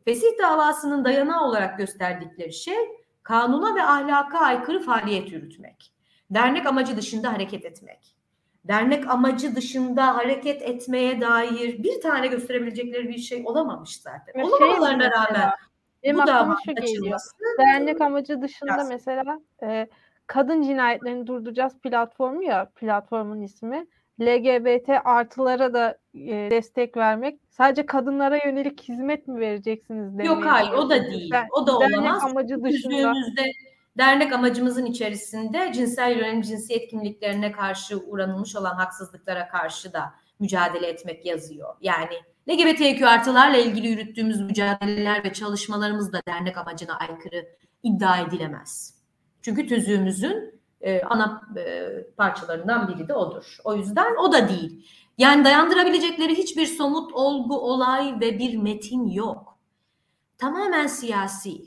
Fesih 0.04 0.38
davasının 0.42 1.04
dayanağı 1.04 1.44
olarak 1.44 1.78
gösterdikleri 1.78 2.52
şey 2.52 2.76
kanuna 3.22 3.74
ve 3.74 3.82
ahlaka 3.82 4.38
aykırı 4.38 4.80
faaliyet 4.82 5.32
yürütmek. 5.32 5.92
Dernek 6.30 6.66
amacı 6.66 6.96
dışında 6.96 7.32
hareket 7.32 7.64
etmek 7.64 8.18
dernek 8.68 9.10
amacı 9.10 9.56
dışında 9.56 10.16
hareket 10.16 10.62
etmeye 10.62 11.20
dair 11.20 11.82
bir 11.82 12.00
tane 12.00 12.26
gösterebilecekleri 12.26 13.08
bir 13.08 13.18
şey 13.18 13.42
olamamış 13.46 14.00
zaten. 14.00 14.32
Şey 14.32 14.42
Olamamalarına 14.42 15.02
şey 15.02 15.10
rağmen 15.10 15.50
benim 16.02 16.18
bu 16.18 16.26
dava 16.26 16.56
açılması. 16.76 17.36
Dernek 17.58 18.00
amacı 18.00 18.42
dışında 18.42 18.74
biraz. 18.74 18.88
mesela 18.88 19.40
e, 19.62 19.88
kadın 20.28 20.62
cinayetlerini 20.62 21.26
durduracağız 21.26 21.78
platformu 21.78 22.42
ya 22.42 22.70
platformun 22.74 23.40
ismi. 23.40 23.86
LGBT 24.20 24.88
artılara 25.04 25.74
da 25.74 25.98
e, 26.14 26.50
destek 26.50 26.96
vermek. 26.96 27.40
Sadece 27.50 27.86
kadınlara 27.86 28.36
yönelik 28.46 28.82
hizmet 28.82 29.28
mi 29.28 29.40
vereceksiniz? 29.40 30.26
Yok 30.26 30.44
hayır 30.44 30.72
o 30.72 30.90
da 30.90 31.04
değil. 31.04 31.34
o 31.52 31.66
da 31.66 31.76
olamaz. 31.76 31.92
Dernek 31.92 32.24
amacı 32.24 32.64
dışında 32.64 33.14
dernek 33.98 34.32
amacımızın 34.32 34.86
içerisinde 34.86 35.72
cinsel 35.72 36.16
yönelim 36.16 36.42
cinsiyet 36.42 36.90
kimliklerine 36.90 37.52
karşı 37.52 37.98
uğranılmış 37.98 38.56
olan 38.56 38.74
haksızlıklara 38.74 39.48
karşı 39.48 39.92
da 39.92 40.14
mücadele 40.40 40.86
etmek 40.86 41.26
yazıyor. 41.26 41.74
Yani 41.80 42.14
LGBTQ 42.48 43.08
artılarla 43.08 43.56
ilgili 43.56 43.88
yürüttüğümüz 43.88 44.40
mücadeleler 44.40 45.24
ve 45.24 45.32
çalışmalarımız 45.32 46.12
da 46.12 46.22
dernek 46.28 46.58
amacına 46.58 46.98
aykırı 46.98 47.48
iddia 47.82 48.18
edilemez. 48.18 48.97
Çünkü 49.48 49.66
tüzüğümüzün 49.66 50.60
e, 50.80 51.02
ana 51.02 51.42
e, 51.56 51.88
parçalarından 52.16 52.88
biri 52.88 53.08
de 53.08 53.14
odur. 53.14 53.56
O 53.64 53.74
yüzden 53.74 54.16
o 54.16 54.32
da 54.32 54.48
değil. 54.48 54.86
Yani 55.18 55.44
dayandırabilecekleri 55.44 56.34
hiçbir 56.34 56.66
somut 56.66 57.12
olgu, 57.12 57.60
olay 57.60 58.20
ve 58.20 58.38
bir 58.38 58.56
metin 58.56 59.06
yok. 59.06 59.58
Tamamen 60.38 60.86
siyasi 60.86 61.64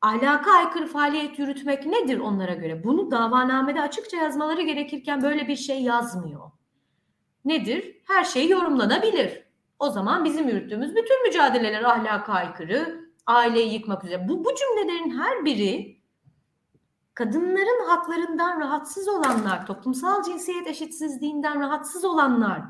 ahlaka 0.00 0.52
aykırı 0.52 0.86
faaliyet 0.86 1.38
yürütmek 1.38 1.86
nedir 1.86 2.18
onlara 2.18 2.54
göre? 2.54 2.84
Bunu 2.84 3.10
davanamede 3.10 3.80
açıkça 3.80 4.16
yazmaları 4.16 4.62
gerekirken 4.62 5.22
böyle 5.22 5.48
bir 5.48 5.56
şey 5.56 5.82
yazmıyor. 5.82 6.50
Nedir? 7.44 7.96
Her 8.06 8.24
şey 8.24 8.48
yorumlanabilir. 8.48 9.44
O 9.78 9.90
zaman 9.90 10.24
bizim 10.24 10.48
yürüttüğümüz 10.48 10.96
bütün 10.96 11.26
mücadeleler 11.26 11.82
ahlaka 11.82 12.32
aykırı, 12.32 13.10
aileyi 13.26 13.72
yıkmak 13.72 14.04
üzere. 14.04 14.28
Bu, 14.28 14.44
bu 14.44 14.50
cümlelerin 14.54 15.18
her 15.18 15.44
biri 15.44 15.99
kadınların 17.20 17.88
haklarından 17.88 18.60
rahatsız 18.60 19.08
olanlar, 19.08 19.66
toplumsal 19.66 20.22
cinsiyet 20.22 20.66
eşitsizliğinden 20.66 21.60
rahatsız 21.60 22.04
olanlar, 22.04 22.62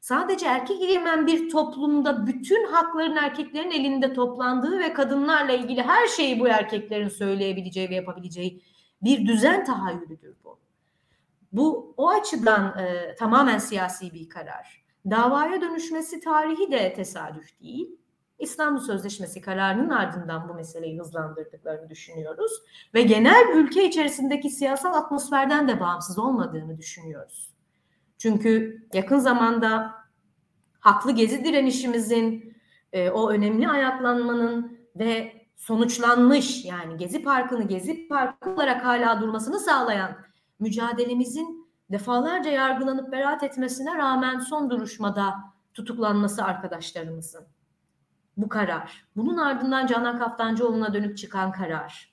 Sadece 0.00 0.46
erkek 0.46 0.82
egemen 0.82 1.26
bir 1.26 1.50
toplumda 1.50 2.26
bütün 2.26 2.66
hakların 2.66 3.16
erkeklerin 3.16 3.70
elinde 3.70 4.12
toplandığı 4.12 4.78
ve 4.78 4.92
kadınlarla 4.92 5.52
ilgili 5.52 5.82
her 5.82 6.06
şeyi 6.06 6.40
bu 6.40 6.48
erkeklerin 6.48 7.08
söyleyebileceği 7.08 7.90
ve 7.90 7.94
yapabileceği 7.94 8.62
bir 9.02 9.26
düzen 9.26 9.64
tahayyülüdür 9.64 10.36
bu. 10.44 10.58
Bu 11.52 11.94
o 11.96 12.08
açıdan 12.08 12.78
e, 12.78 13.14
tamamen 13.14 13.58
siyasi 13.58 14.14
bir 14.14 14.28
karar. 14.28 14.84
Davaya 15.10 15.60
dönüşmesi 15.60 16.20
tarihi 16.20 16.72
de 16.72 16.92
tesadüf 16.92 17.60
değil. 17.60 17.98
İstanbul 18.38 18.80
Sözleşmesi 18.80 19.40
kararının 19.40 19.90
ardından 19.90 20.48
bu 20.48 20.54
meseleyi 20.54 21.00
hızlandırdıklarını 21.00 21.90
düşünüyoruz 21.90 22.52
ve 22.94 23.02
genel 23.02 23.48
ülke 23.54 23.84
içerisindeki 23.84 24.50
siyasal 24.50 24.94
atmosferden 24.94 25.68
de 25.68 25.80
bağımsız 25.80 26.18
olmadığını 26.18 26.78
düşünüyoruz. 26.78 27.50
Çünkü 28.18 28.82
yakın 28.94 29.18
zamanda 29.18 29.94
haklı 30.80 31.12
gezi 31.12 31.44
direnişimizin 31.44 32.56
e, 32.92 33.10
o 33.10 33.30
önemli 33.30 33.68
ayaklanmanın 33.68 34.78
ve 34.96 35.32
sonuçlanmış 35.56 36.64
yani 36.64 36.96
Gezi 36.96 37.22
Parkı'nı 37.22 37.62
Gezi 37.62 38.08
Parkı 38.08 38.50
olarak 38.50 38.84
hala 38.84 39.20
durmasını 39.20 39.60
sağlayan 39.60 40.16
mücadelemizin 40.58 41.68
defalarca 41.90 42.50
yargılanıp 42.50 43.12
beraat 43.12 43.42
etmesine 43.42 43.94
rağmen 43.94 44.38
son 44.38 44.70
duruşmada 44.70 45.34
tutuklanması 45.74 46.44
arkadaşlarımızın. 46.44 47.57
Bu 48.38 48.48
karar. 48.48 49.06
Bunun 49.16 49.36
ardından 49.36 49.86
Canan 49.86 50.18
Kaftancıoğlu'na 50.18 50.94
dönük 50.94 51.18
çıkan 51.18 51.52
karar. 51.52 52.12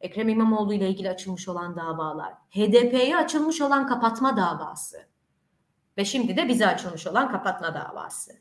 Ekrem 0.00 0.28
İmamoğlu 0.28 0.74
ile 0.74 0.88
ilgili 0.88 1.10
açılmış 1.10 1.48
olan 1.48 1.76
davalar. 1.76 2.32
HDP'ye 2.50 3.16
açılmış 3.16 3.60
olan 3.60 3.86
kapatma 3.86 4.36
davası. 4.36 4.98
Ve 5.96 6.04
şimdi 6.04 6.36
de 6.36 6.48
bize 6.48 6.66
açılmış 6.66 7.06
olan 7.06 7.30
kapatma 7.30 7.74
davası. 7.74 8.32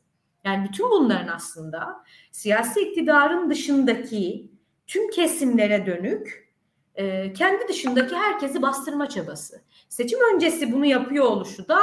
Yani 0.43 0.67
bütün 0.69 0.91
bunların 0.91 1.27
aslında 1.27 2.03
siyasi 2.31 2.81
iktidarın 2.81 3.49
dışındaki 3.49 4.51
tüm 4.87 5.09
kesimlere 5.09 5.85
dönük 5.85 6.53
e, 6.95 7.33
kendi 7.33 7.67
dışındaki 7.67 8.15
herkesi 8.15 8.61
bastırma 8.61 9.09
çabası. 9.09 9.61
Seçim 9.89 10.19
öncesi 10.33 10.71
bunu 10.71 10.85
yapıyor 10.85 11.25
oluşu 11.25 11.67
da 11.67 11.79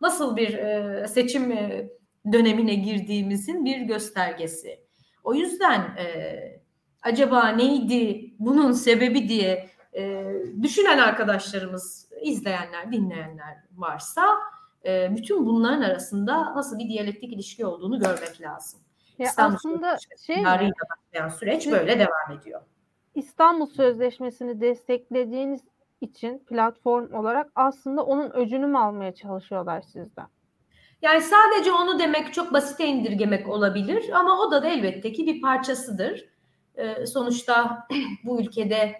nasıl 0.00 0.36
bir 0.36 0.54
e, 0.54 1.08
seçim 1.08 1.52
e, 1.52 1.88
dönemine 2.32 2.74
girdiğimizin 2.74 3.64
bir 3.64 3.80
göstergesi. 3.80 4.80
O 5.24 5.34
yüzden 5.34 5.80
e, 5.80 6.36
acaba 7.02 7.48
neydi 7.48 8.34
bunun 8.38 8.72
sebebi 8.72 9.28
diye 9.28 9.70
e, 9.94 10.32
düşünen 10.62 10.98
arkadaşlarımız, 10.98 12.10
izleyenler, 12.22 12.92
dinleyenler 12.92 13.56
varsa 13.76 14.26
e, 14.84 15.16
bütün 15.16 15.46
bunların 15.46 15.82
arasında 15.82 16.54
nasıl 16.54 16.78
bir 16.78 16.88
diyalektik 16.88 17.32
ilişki 17.32 17.66
olduğunu 17.66 18.00
görmek 18.00 18.40
lazım. 18.40 18.80
Ya 19.18 19.26
İstanbul 19.26 19.56
aslında 19.56 19.96
şey 20.26 20.44
başlayan 20.44 21.28
süreç 21.28 21.70
böyle 21.70 21.98
devam 21.98 22.38
ediyor. 22.40 22.60
İstanbul 23.14 23.66
Sözleşmesi'ni 23.66 24.60
desteklediğiniz 24.60 25.60
için 26.00 26.38
platform 26.38 27.14
olarak 27.14 27.50
aslında 27.54 28.04
onun 28.04 28.30
öcünü 28.30 28.66
mü 28.66 28.78
almaya 28.78 29.14
çalışıyorlar 29.14 29.82
sizden? 29.82 30.26
Yani 31.02 31.22
sadece 31.22 31.72
onu 31.72 31.98
demek 31.98 32.34
çok 32.34 32.52
basite 32.52 32.86
indirgemek 32.86 33.48
olabilir 33.48 34.10
ama 34.14 34.40
o 34.40 34.50
da, 34.50 34.62
da 34.62 34.68
elbette 34.68 35.12
ki 35.12 35.26
bir 35.26 35.40
parçasıdır. 35.40 36.24
Ee, 36.76 37.06
sonuçta 37.06 37.86
bu 38.24 38.40
ülkede 38.40 38.94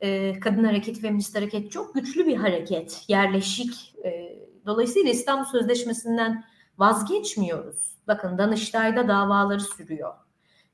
e, 0.00 0.40
kadın 0.40 0.64
hareketi, 0.64 1.00
feminist 1.00 1.36
hareket 1.36 1.70
çok 1.70 1.94
güçlü 1.94 2.26
bir 2.26 2.36
hareket, 2.36 3.04
yerleşik. 3.08 3.94
E, 4.04 4.38
dolayısıyla 4.66 5.10
İstanbul 5.10 5.44
Sözleşmesi'nden 5.44 6.44
vazgeçmiyoruz. 6.78 7.96
Bakın 8.08 8.38
Danıştay'da 8.38 9.08
davaları 9.08 9.60
sürüyor. 9.60 10.14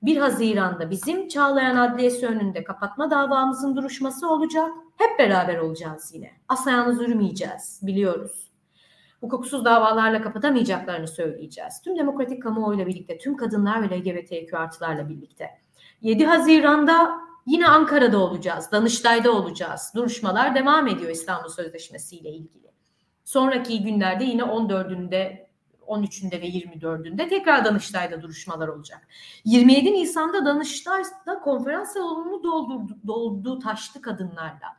1 0.03 0.17
Haziran'da 0.17 0.91
bizim 0.91 1.29
Çağlayan 1.29 1.77
Adliyesi 1.77 2.27
önünde 2.27 2.65
kapatma 2.65 3.11
davamızın 3.11 3.77
duruşması 3.77 4.31
olacak. 4.31 4.71
Hep 4.97 5.19
beraber 5.19 5.59
olacağız 5.59 6.11
yine. 6.15 6.31
Asla 6.49 6.71
yalnız 6.71 7.01
yürümeyeceğiz 7.01 7.81
biliyoruz. 7.83 8.56
Hukuksuz 9.21 9.65
davalarla 9.65 10.23
kapatamayacaklarını 10.23 11.09
söyleyeceğiz. 11.09 11.81
Tüm 11.85 11.99
demokratik 11.99 12.43
kamuoyuyla 12.43 12.87
birlikte, 12.87 13.19
tüm 13.19 13.37
kadınlar 13.37 13.91
ve 13.91 13.99
LGBTQ 13.99 14.59
artılarla 14.59 15.09
birlikte. 15.09 15.51
7 16.01 16.27
Haziran'da 16.27 17.11
yine 17.47 17.67
Ankara'da 17.67 18.19
olacağız, 18.19 18.73
Danıştay'da 18.73 19.33
olacağız. 19.33 19.93
Duruşmalar 19.95 20.55
devam 20.55 20.87
ediyor 20.89 21.11
İstanbul 21.11 21.49
Sözleşmesi 21.49 22.17
ile 22.17 22.31
ilgili. 22.31 22.67
Sonraki 23.25 23.83
günlerde 23.83 24.25
yine 24.25 24.43
14'ünde 24.43 25.47
13'ünde 25.87 26.41
ve 26.41 26.49
24'ünde 26.49 27.29
tekrar 27.29 27.65
Danıştay'da 27.65 28.23
duruşmalar 28.23 28.69
olacak. 28.69 29.09
27 29.45 29.93
Nisan'da 29.93 30.45
Danıştay'da 30.45 31.41
konferans 31.41 31.93
salonunu 31.93 32.45
doldurdu, 32.45 32.99
doldu 33.07 33.59
taştı 33.59 34.03
kadınlarla. 34.03 34.77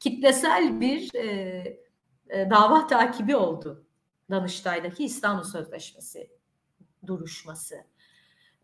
Kitlesel 0.00 0.80
bir 0.80 1.14
e, 1.14 1.87
e, 2.30 2.50
dava 2.50 2.86
takibi 2.86 3.36
oldu 3.36 3.84
Danıştay'daki 4.30 5.04
İstanbul 5.04 5.44
Sözleşmesi 5.44 6.30
duruşması. 7.06 7.76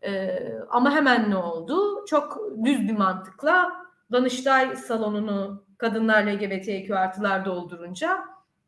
E, 0.03 0.39
ama 0.69 0.91
hemen 0.91 1.29
ne 1.29 1.35
oldu? 1.35 2.05
Çok 2.05 2.39
düz 2.63 2.87
bir 2.87 2.97
mantıkla 2.97 3.85
Danıştay 4.11 4.75
salonunu 4.75 5.65
kadınlar 5.77 6.23
LGBTQ 6.23 6.97
artılar 6.97 7.45
doldurunca 7.45 8.25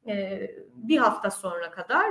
e, 0.07 0.41
bir 0.75 0.97
hafta 0.97 1.31
sonra 1.31 1.71
kadar 1.71 2.05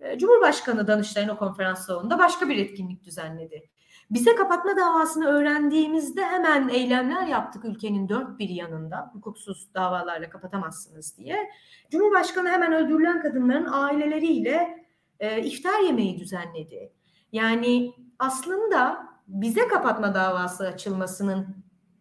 e, 0.00 0.18
Cumhurbaşkanı 0.18 0.86
Danıştay'ın 0.86 1.28
o 1.28 1.36
konferans 1.36 1.86
salonunda 1.86 2.18
başka 2.18 2.48
bir 2.48 2.56
etkinlik 2.56 3.04
düzenledi. 3.04 3.70
Bize 4.10 4.34
kapatma 4.34 4.76
davasını 4.76 5.26
öğrendiğimizde 5.26 6.24
hemen 6.24 6.68
eylemler 6.68 7.26
yaptık 7.26 7.64
ülkenin 7.64 8.08
dört 8.08 8.38
bir 8.38 8.48
yanında. 8.48 9.10
Hukuksuz 9.12 9.74
davalarla 9.74 10.30
kapatamazsınız 10.30 11.18
diye. 11.18 11.50
Cumhurbaşkanı 11.90 12.48
hemen 12.48 12.72
öldürülen 12.72 13.22
kadınların 13.22 13.68
aileleriyle 13.72 14.86
e, 15.20 15.42
iftar 15.42 15.80
yemeği 15.80 16.18
düzenledi. 16.18 16.92
Yani 17.32 17.92
aslında 18.18 19.08
bize 19.28 19.68
kapatma 19.68 20.14
davası 20.14 20.66
açılmasının 20.66 21.46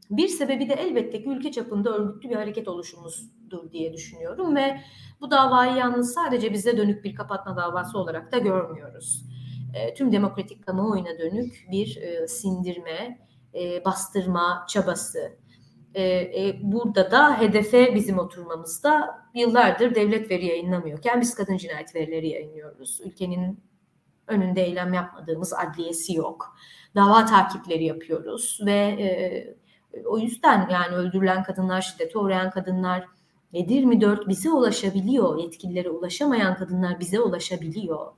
bir 0.09 0.27
sebebi 0.27 0.69
de 0.69 0.73
elbette 0.73 1.23
ki 1.23 1.29
ülke 1.29 1.51
çapında 1.51 1.97
örgütlü 1.97 2.29
bir 2.29 2.35
hareket 2.35 2.67
oluşumuzdur 2.67 3.71
diye 3.71 3.93
düşünüyorum 3.93 4.55
ve 4.55 4.81
bu 5.21 5.31
davayı 5.31 5.75
yalnız 5.75 6.13
sadece 6.13 6.53
bize 6.53 6.77
dönük 6.77 7.03
bir 7.03 7.15
kapatma 7.15 7.57
davası 7.57 7.97
olarak 7.97 8.31
da 8.31 8.37
görmüyoruz. 8.37 9.26
E, 9.77 9.93
tüm 9.93 10.11
demokratik 10.11 10.65
kamuoyuna 10.65 11.19
dönük 11.19 11.67
bir 11.71 11.97
e, 11.97 12.27
sindirme, 12.27 13.19
e, 13.53 13.85
bastırma 13.85 14.65
çabası. 14.69 15.37
Burada 16.61 17.11
da 17.11 17.39
hedefe 17.41 17.95
bizim 17.95 18.19
oturmamızda 18.19 19.21
yıllardır 19.35 19.95
devlet 19.95 20.31
veri 20.31 20.45
yayınlamıyorken 20.45 21.21
biz 21.21 21.35
kadın 21.35 21.57
cinayet 21.57 21.95
verileri 21.95 22.27
yayınlıyoruz. 22.27 23.01
Ülkenin 23.05 23.59
önünde 24.27 24.61
eylem 24.61 24.93
yapmadığımız 24.93 25.53
adliyesi 25.53 26.13
yok. 26.13 26.55
Dava 26.95 27.25
takipleri 27.25 27.83
yapıyoruz 27.83 28.59
ve 28.65 29.57
o 30.05 30.19
yüzden 30.19 30.69
yani 30.71 30.95
öldürülen 30.95 31.43
kadınlar, 31.43 31.81
şiddete 31.81 32.19
uğrayan 32.19 32.49
kadınlar 32.49 33.05
7-24 33.53 34.27
bize 34.27 34.51
ulaşabiliyor. 34.51 35.37
Yetkililere 35.37 35.89
ulaşamayan 35.89 36.55
kadınlar 36.55 36.99
bize 36.99 37.19
ulaşabiliyor. 37.19 38.11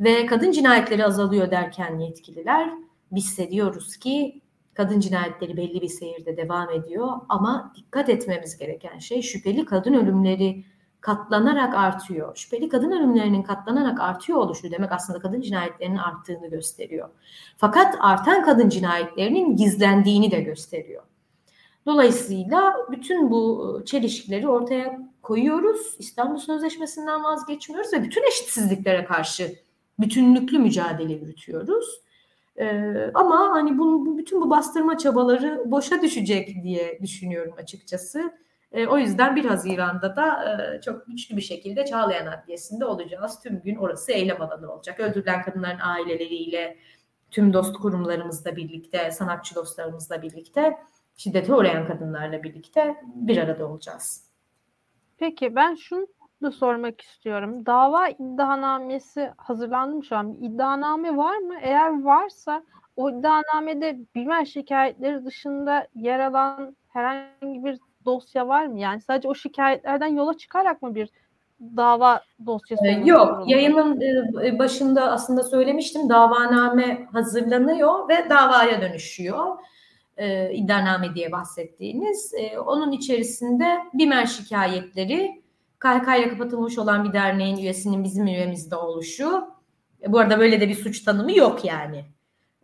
Ve 0.00 0.26
kadın 0.26 0.52
cinayetleri 0.52 1.04
azalıyor 1.04 1.50
derken 1.50 1.98
yetkililer 1.98 2.70
hissediyoruz 3.12 3.96
ki 3.96 4.40
kadın 4.74 5.00
cinayetleri 5.00 5.56
belli 5.56 5.82
bir 5.82 5.88
seyirde 5.88 6.36
devam 6.36 6.70
ediyor 6.70 7.08
ama 7.28 7.72
dikkat 7.76 8.08
etmemiz 8.08 8.58
gereken 8.58 8.98
şey 8.98 9.22
şüpheli 9.22 9.64
kadın 9.64 9.94
ölümleri 9.94 10.64
katlanarak 11.00 11.74
artıyor. 11.74 12.36
Şüpheli 12.36 12.68
kadın 12.68 12.90
ölümlerinin 12.90 13.42
katlanarak 13.42 14.00
artıyor 14.00 14.38
oluşu 14.38 14.70
demek 14.70 14.92
aslında 14.92 15.18
kadın 15.18 15.40
cinayetlerinin 15.40 15.96
arttığını 15.96 16.50
gösteriyor. 16.50 17.08
Fakat 17.56 17.96
artan 18.00 18.44
kadın 18.44 18.68
cinayetlerinin 18.68 19.56
gizlendiğini 19.56 20.30
de 20.30 20.40
gösteriyor. 20.40 21.02
Dolayısıyla 21.86 22.76
bütün 22.90 23.30
bu 23.30 23.82
çelişkileri 23.86 24.48
ortaya 24.48 24.98
koyuyoruz. 25.22 25.96
İstanbul 25.98 26.38
Sözleşmesi'nden 26.38 27.24
vazgeçmiyoruz 27.24 27.92
ve 27.92 28.02
bütün 28.02 28.28
eşitsizliklere 28.28 29.04
karşı 29.04 29.54
bütünlüklü 29.98 30.58
mücadele 30.58 31.12
yürütüyoruz. 31.12 32.00
Ee, 32.60 33.10
ama 33.14 33.50
hani 33.52 33.78
bu, 33.78 34.06
bu 34.06 34.18
bütün 34.18 34.40
bu 34.40 34.50
bastırma 34.50 34.98
çabaları 34.98 35.62
boşa 35.66 36.02
düşecek 36.02 36.62
diye 36.62 36.98
düşünüyorum 37.02 37.54
açıkçası. 37.58 38.32
E, 38.72 38.86
o 38.86 38.98
yüzden 38.98 39.36
1 39.36 39.44
Haziran'da 39.44 40.16
da 40.16 40.44
e, 40.44 40.80
çok 40.80 41.06
güçlü 41.06 41.36
bir 41.36 41.42
şekilde 41.42 41.84
Çağlayan 41.84 42.26
Adliyesi'nde 42.26 42.84
olacağız. 42.84 43.40
Tüm 43.42 43.62
gün 43.62 43.76
orası 43.76 44.12
eylem 44.12 44.42
alanı 44.42 44.72
olacak. 44.72 45.00
Öldürülen 45.00 45.42
kadınların 45.42 45.80
aileleriyle, 45.80 46.76
tüm 47.30 47.52
dost 47.52 47.76
kurumlarımızla 47.76 48.56
birlikte, 48.56 49.10
sanatçı 49.10 49.54
dostlarımızla 49.54 50.22
birlikte, 50.22 50.78
şiddete 51.16 51.54
uğrayan 51.54 51.86
kadınlarla 51.86 52.42
birlikte 52.42 52.96
bir 53.14 53.36
arada 53.36 53.66
olacağız. 53.66 54.24
Peki 55.18 55.54
ben 55.54 55.74
şunu 55.74 56.06
da 56.42 56.50
sormak 56.50 57.00
istiyorum. 57.00 57.66
Dava 57.66 58.08
iddianamesi 58.08 59.30
hazırlandı 59.36 59.94
mı 59.96 60.04
şu 60.04 60.16
an? 60.16 60.32
İddianame 60.32 61.16
var 61.16 61.36
mı? 61.36 61.54
Eğer 61.62 62.02
varsa 62.02 62.62
o 62.96 63.10
iddianamede 63.10 63.98
biber 64.14 64.44
şikayetleri 64.44 65.24
dışında 65.24 65.86
yer 65.94 66.20
alan 66.20 66.76
herhangi 66.88 67.64
bir 67.64 67.78
dosya 68.04 68.48
var 68.48 68.66
mı? 68.66 68.78
Yani 68.80 69.00
sadece 69.00 69.28
o 69.28 69.34
şikayetlerden 69.34 70.06
yola 70.06 70.36
çıkarak 70.36 70.82
mı 70.82 70.94
bir 70.94 71.10
dava 71.76 72.22
dosyası 72.46 72.86
Ee, 72.86 72.90
Yok, 72.90 73.50
yayının 73.50 74.00
e, 74.44 74.58
başında 74.58 75.12
aslında 75.12 75.42
söylemiştim 75.42 76.08
davaname 76.08 77.08
hazırlanıyor 77.12 78.08
ve 78.08 78.30
davaya 78.30 78.82
dönüşüyor. 78.82 79.56
Ee, 80.16 80.54
iddianame 80.54 81.14
diye 81.14 81.32
bahsettiğiniz. 81.32 82.34
Ee, 82.34 82.58
onun 82.58 82.92
içerisinde 82.92 83.78
BİMER 83.94 84.26
şikayetleri, 84.26 85.42
İle 85.84 86.28
kapatılmış 86.28 86.78
olan 86.78 87.04
bir 87.04 87.12
derneğin 87.12 87.56
üyesinin 87.56 88.04
bizim 88.04 88.26
üyemizde 88.26 88.76
oluşu. 88.76 89.48
E, 90.02 90.12
bu 90.12 90.18
arada 90.18 90.38
böyle 90.38 90.60
de 90.60 90.68
bir 90.68 90.74
suç 90.74 91.04
tanımı 91.04 91.36
yok 91.36 91.64
yani. 91.64 92.04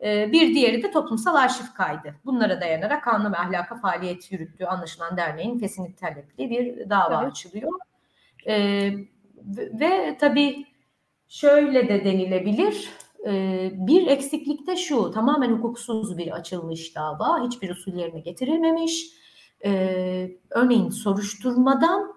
Ee, 0.03 0.33
bir 0.33 0.55
diğeri 0.55 0.83
de 0.83 0.91
toplumsal 0.91 1.35
arşiv 1.35 1.65
kaydı. 1.77 2.15
Bunlara 2.25 2.61
dayanarak 2.61 3.05
kanun 3.05 3.33
ve 3.33 3.37
ahlaka 3.37 3.77
faaliyet 3.77 4.33
yürüttüğü 4.33 4.65
anlaşılan 4.65 5.17
derneğin 5.17 5.59
kesinlik 5.59 5.99
talepli 5.99 6.51
bir 6.51 6.91
dava 6.91 7.23
evet. 7.23 7.33
açılıyor. 7.33 7.73
Ee, 8.47 8.93
ve 9.57 10.17
tabii 10.21 10.67
şöyle 11.29 11.89
de 11.89 12.05
denilebilir. 12.05 12.91
Ee, 13.27 13.71
bir 13.75 14.07
eksiklik 14.07 14.67
de 14.67 14.77
şu, 14.77 15.11
tamamen 15.11 15.51
hukuksuz 15.51 16.19
bir 16.19 16.31
açılmış 16.31 16.97
dava, 16.97 17.47
hiçbir 17.47 17.71
usul 17.71 17.95
yerine 17.95 18.21
getirilmemiş. 18.21 19.07
Ee, 19.65 20.31
örneğin 20.51 20.91
soruşturmadan 20.91 22.14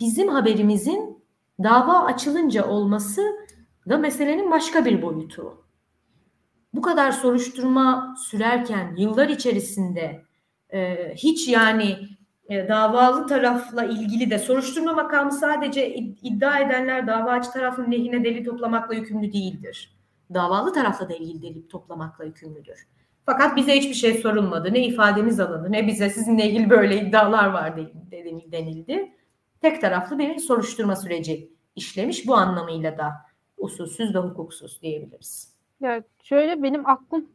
bizim 0.00 0.28
haberimizin 0.28 1.24
dava 1.62 2.04
açılınca 2.04 2.66
olması 2.66 3.22
da 3.88 3.98
meselenin 3.98 4.50
başka 4.50 4.84
bir 4.84 5.02
boyutu. 5.02 5.64
Bu 6.74 6.82
kadar 6.82 7.12
soruşturma 7.12 8.14
sürerken 8.18 8.94
yıllar 8.96 9.28
içerisinde 9.28 10.24
e, 10.70 11.12
hiç 11.14 11.48
yani 11.48 11.96
e, 12.48 12.68
davalı 12.68 13.26
tarafla 13.26 13.84
ilgili 13.84 14.30
de 14.30 14.38
soruşturma 14.38 14.92
makamı 14.92 15.32
sadece 15.32 15.94
iddia 15.94 16.58
edenler 16.58 17.06
davacı 17.06 17.50
tarafın 17.50 17.92
lehine 17.92 18.24
delil 18.24 18.44
toplamakla 18.44 18.94
yükümlü 18.94 19.32
değildir. 19.32 19.96
Davalı 20.34 20.72
tarafla 20.72 21.08
da 21.08 21.14
ilgili 21.14 21.42
delil 21.42 21.68
toplamakla 21.68 22.24
yükümlüdür. 22.24 22.86
Fakat 23.26 23.56
bize 23.56 23.76
hiçbir 23.76 23.94
şey 23.94 24.14
sorulmadı. 24.14 24.72
Ne 24.72 24.86
ifademiz 24.86 25.40
alındı 25.40 25.72
ne 25.72 25.86
bize 25.86 26.10
sizinle 26.10 26.46
ilgili 26.46 26.70
böyle 26.70 27.00
iddialar 27.00 27.48
var 27.48 27.76
denildi. 28.52 29.12
Tek 29.64 29.80
taraflı 29.80 30.18
bir 30.18 30.38
soruşturma 30.38 30.96
süreci 30.96 31.50
işlemiş. 31.76 32.26
Bu 32.26 32.34
anlamıyla 32.34 32.98
da 32.98 33.12
usulsüz 33.56 34.14
ve 34.14 34.18
hukuksuz 34.18 34.82
diyebiliriz. 34.82 35.54
Ya 35.80 36.02
şöyle 36.22 36.62
benim 36.62 36.88
aklım 36.88 37.28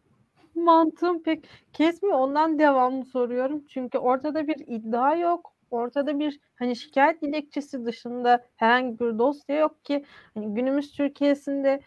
mantığım 0.55 1.23
pek 1.23 1.49
kesmiyor. 1.73 2.19
Ondan 2.19 2.59
devamlı 2.59 3.05
soruyorum. 3.05 3.63
Çünkü 3.67 3.97
ortada 3.97 4.47
bir 4.47 4.55
iddia 4.67 5.15
yok. 5.15 5.53
Ortada 5.71 6.19
bir 6.19 6.39
hani 6.55 6.75
şikayet 6.75 7.21
dilekçesi 7.21 7.85
dışında 7.85 8.45
herhangi 8.55 8.99
bir 8.99 9.19
dosya 9.19 9.55
yok 9.55 9.85
ki 9.85 10.05
hani 10.33 10.53
günümüz 10.53 10.91
Türkiye'sinde 10.91 11.81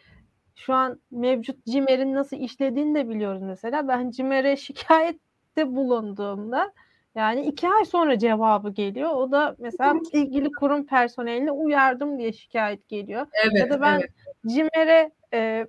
şu 0.54 0.74
an 0.74 1.00
mevcut 1.10 1.66
CİMER'in 1.66 2.14
nasıl 2.14 2.36
işlediğini 2.36 2.94
de 2.94 3.08
biliyoruz 3.08 3.42
mesela. 3.42 3.88
Ben 3.88 4.10
CİMER'e 4.10 4.56
şikayette 4.56 5.76
bulunduğumda 5.76 6.72
yani 7.14 7.46
iki 7.46 7.68
ay 7.68 7.84
sonra 7.84 8.18
cevabı 8.18 8.70
geliyor. 8.70 9.10
O 9.10 9.32
da 9.32 9.56
mesela 9.58 9.94
ilgili 10.12 10.52
kurum 10.52 10.86
personeline 10.86 11.50
uyardım 11.50 12.18
diye 12.18 12.32
şikayet 12.32 12.88
geliyor. 12.88 13.26
Evet, 13.44 13.58
ya 13.58 13.70
da 13.70 13.80
ben 13.80 13.98
evet. 13.98 14.10
CİMER'e 14.46 15.10
e, 15.34 15.66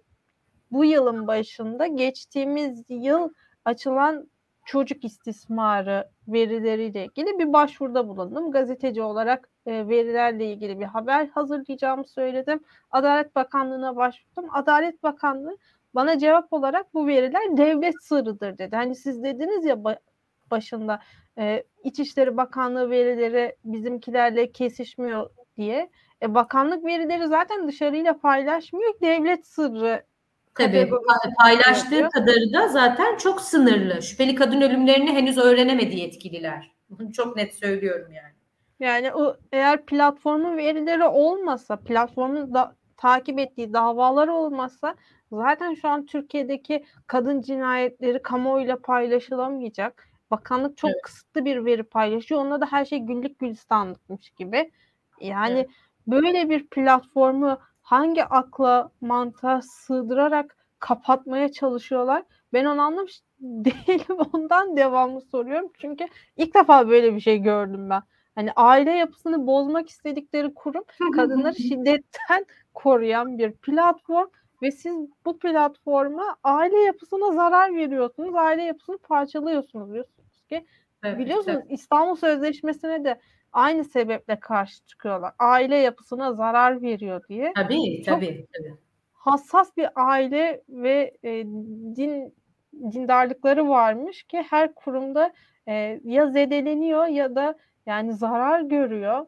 bu 0.71 0.85
yılın 0.85 1.27
başında 1.27 1.87
geçtiğimiz 1.87 2.83
yıl 2.89 3.29
açılan 3.65 4.27
çocuk 4.65 5.05
istismarı 5.05 6.09
verileriyle 6.27 7.05
ilgili 7.05 7.39
bir 7.39 7.53
başvuruda 7.53 8.07
bulundum. 8.07 8.51
Gazeteci 8.51 9.01
olarak 9.01 9.49
e, 9.65 9.87
verilerle 9.87 10.51
ilgili 10.51 10.79
bir 10.79 10.85
haber 10.85 11.27
hazırlayacağımı 11.27 12.07
söyledim. 12.07 12.59
Adalet 12.91 13.35
Bakanlığı'na 13.35 13.95
başvurdum. 13.95 14.49
Adalet 14.53 15.03
Bakanlığı 15.03 15.57
bana 15.95 16.17
cevap 16.17 16.53
olarak 16.53 16.93
bu 16.93 17.07
veriler 17.07 17.57
devlet 17.57 18.03
sırrıdır 18.03 18.57
dedi. 18.57 18.75
Hani 18.75 18.95
siz 18.95 19.23
dediniz 19.23 19.65
ya 19.65 19.83
başında 20.51 20.99
e, 21.37 21.63
İçişleri 21.83 22.37
Bakanlığı 22.37 22.89
verileri 22.89 23.55
bizimkilerle 23.65 24.51
kesişmiyor 24.51 25.29
diye. 25.57 25.89
E, 26.21 26.35
bakanlık 26.35 26.85
verileri 26.85 27.27
zaten 27.27 27.67
dışarıyla 27.67 28.17
paylaşmıyor. 28.17 28.93
Devlet 29.01 29.47
sırrı 29.47 30.03
Tabii 30.55 30.89
paylaştığı 31.39 31.95
yapıyor. 31.95 32.11
kadarı 32.11 32.53
da 32.53 32.67
zaten 32.67 33.17
çok 33.17 33.41
sınırlı. 33.41 34.01
Şüpheli 34.01 34.35
kadın 34.35 34.61
ölümlerini 34.61 35.13
henüz 35.13 35.37
öğrenemedi 35.37 35.99
yetkililer. 35.99 36.71
Bunu 36.89 37.11
çok 37.11 37.35
net 37.35 37.55
söylüyorum 37.55 38.13
yani. 38.13 38.33
Yani 38.79 39.13
o 39.13 39.37
eğer 39.51 39.85
platformun 39.85 40.57
verileri 40.57 41.03
olmasa, 41.03 41.75
platformun 41.75 42.53
da 42.53 42.75
takip 42.97 43.39
ettiği 43.39 43.73
davalar 43.73 44.27
olmasa 44.27 44.95
zaten 45.31 45.73
şu 45.73 45.87
an 45.87 46.05
Türkiye'deki 46.05 46.85
kadın 47.07 47.41
cinayetleri 47.41 48.21
kamuoyuyla 48.21 48.77
paylaşılamayacak. 48.77 50.07
Bakanlık 50.31 50.77
çok 50.77 50.89
evet. 50.89 51.01
kısıtlı 51.01 51.45
bir 51.45 51.65
veri 51.65 51.83
paylaşıyor. 51.83 52.41
Onda 52.41 52.61
da 52.61 52.65
her 52.65 52.85
şey 52.85 52.99
güllük 52.99 53.39
gülistanlıkmış 53.39 54.29
gibi. 54.29 54.71
Yani 55.21 55.59
evet. 55.59 55.69
böyle 56.07 56.49
bir 56.49 56.67
platformu 56.67 57.57
hangi 57.81 58.25
akla 58.25 58.91
mantığa 59.01 59.61
sığdırarak 59.61 60.57
kapatmaya 60.79 61.51
çalışıyorlar? 61.51 62.23
Ben 62.53 62.65
onu 62.65 62.81
anlamış 62.81 63.21
değilim. 63.39 64.17
Ondan 64.33 64.77
devamlı 64.77 65.21
soruyorum. 65.21 65.71
Çünkü 65.81 66.07
ilk 66.37 66.55
defa 66.55 66.89
böyle 66.89 67.15
bir 67.15 67.19
şey 67.19 67.37
gördüm 67.37 67.89
ben. 67.89 68.01
Hani 68.35 68.51
aile 68.55 68.91
yapısını 68.91 69.47
bozmak 69.47 69.89
istedikleri 69.89 70.53
kurum 70.53 70.83
kadınları 71.15 71.55
şiddetten 71.55 72.45
koruyan 72.73 73.37
bir 73.37 73.51
platform 73.51 74.27
ve 74.63 74.71
siz 74.71 74.95
bu 75.25 75.39
platforma 75.39 76.37
aile 76.43 76.79
yapısına 76.79 77.31
zarar 77.33 77.75
veriyorsunuz. 77.75 78.35
Aile 78.35 78.63
yapısını 78.63 78.97
parçalıyorsunuz 78.97 79.93
diyorsunuz 79.93 80.45
ki 80.49 80.65
evet, 81.03 81.19
biliyorsunuz 81.19 81.57
evet. 81.61 81.65
İstanbul 81.79 82.15
Sözleşmesi'ne 82.15 83.03
de 83.03 83.19
aynı 83.53 83.83
sebeple 83.83 84.39
karşı 84.39 84.85
çıkıyorlar. 84.85 85.33
Aile 85.39 85.75
yapısına 85.75 86.33
zarar 86.33 86.81
veriyor 86.81 87.21
diye. 87.29 87.51
Tabii 87.55 88.03
Çok 88.03 88.15
tabii. 88.15 88.47
tabii. 88.57 88.73
Hassas 89.13 89.77
bir 89.77 89.89
aile 89.95 90.63
ve 90.69 91.17
e, 91.23 91.45
din 91.95 92.33
dindarlıkları 92.73 93.69
varmış 93.69 94.23
ki 94.23 94.41
her 94.49 94.75
kurumda 94.75 95.33
e, 95.67 95.99
ya 96.03 96.27
zedeleniyor 96.27 97.05
ya 97.05 97.35
da 97.35 97.55
yani 97.85 98.13
zarar 98.13 98.61
görüyor. 98.61 99.25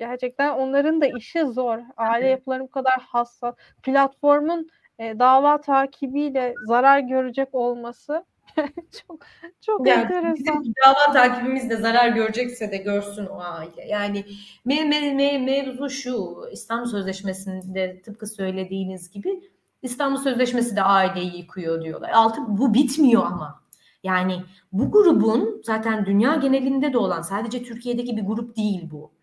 Gerçekten 0.00 0.54
onların 0.54 1.00
da 1.00 1.06
işi 1.06 1.46
zor. 1.46 1.78
Aile 1.96 2.28
yapıları 2.28 2.62
bu 2.62 2.70
kadar 2.70 2.94
hassas. 3.08 3.54
Platformun 3.82 4.68
e, 4.98 5.18
dava 5.18 5.60
takibiyle 5.60 6.54
zarar 6.66 6.98
görecek 6.98 7.48
olması 7.52 8.24
çok 9.06 9.24
çok 9.60 9.86
yani 9.86 10.02
enteresan. 10.02 10.62
Bizim 10.62 10.74
dava 10.86 11.12
takibimiz 11.12 11.70
de 11.70 11.76
zarar 11.76 12.08
görecekse 12.08 12.72
de 12.72 12.76
görsün 12.76 13.26
o 13.26 13.40
aile. 13.40 13.88
Yani 13.88 14.24
me, 14.64 14.84
me, 14.84 15.14
me, 15.14 15.38
mevzu 15.38 15.90
şu 15.90 16.36
İstanbul 16.52 16.86
Sözleşmesi'nde 16.86 18.02
tıpkı 18.02 18.26
söylediğiniz 18.26 19.10
gibi 19.10 19.42
İstanbul 19.82 20.18
Sözleşmesi 20.18 20.76
de 20.76 20.82
aileyi 20.82 21.36
yıkıyor 21.36 21.82
diyorlar. 21.82 22.10
Altı 22.10 22.40
bu 22.48 22.74
bitmiyor 22.74 23.22
ama. 23.26 23.60
Yani 24.02 24.42
bu 24.72 24.90
grubun 24.90 25.62
zaten 25.64 26.06
dünya 26.06 26.34
genelinde 26.36 26.92
de 26.92 26.98
olan 26.98 27.22
sadece 27.22 27.62
Türkiye'deki 27.62 28.16
bir 28.16 28.22
grup 28.22 28.56
değil 28.56 28.90
bu. 28.90 29.19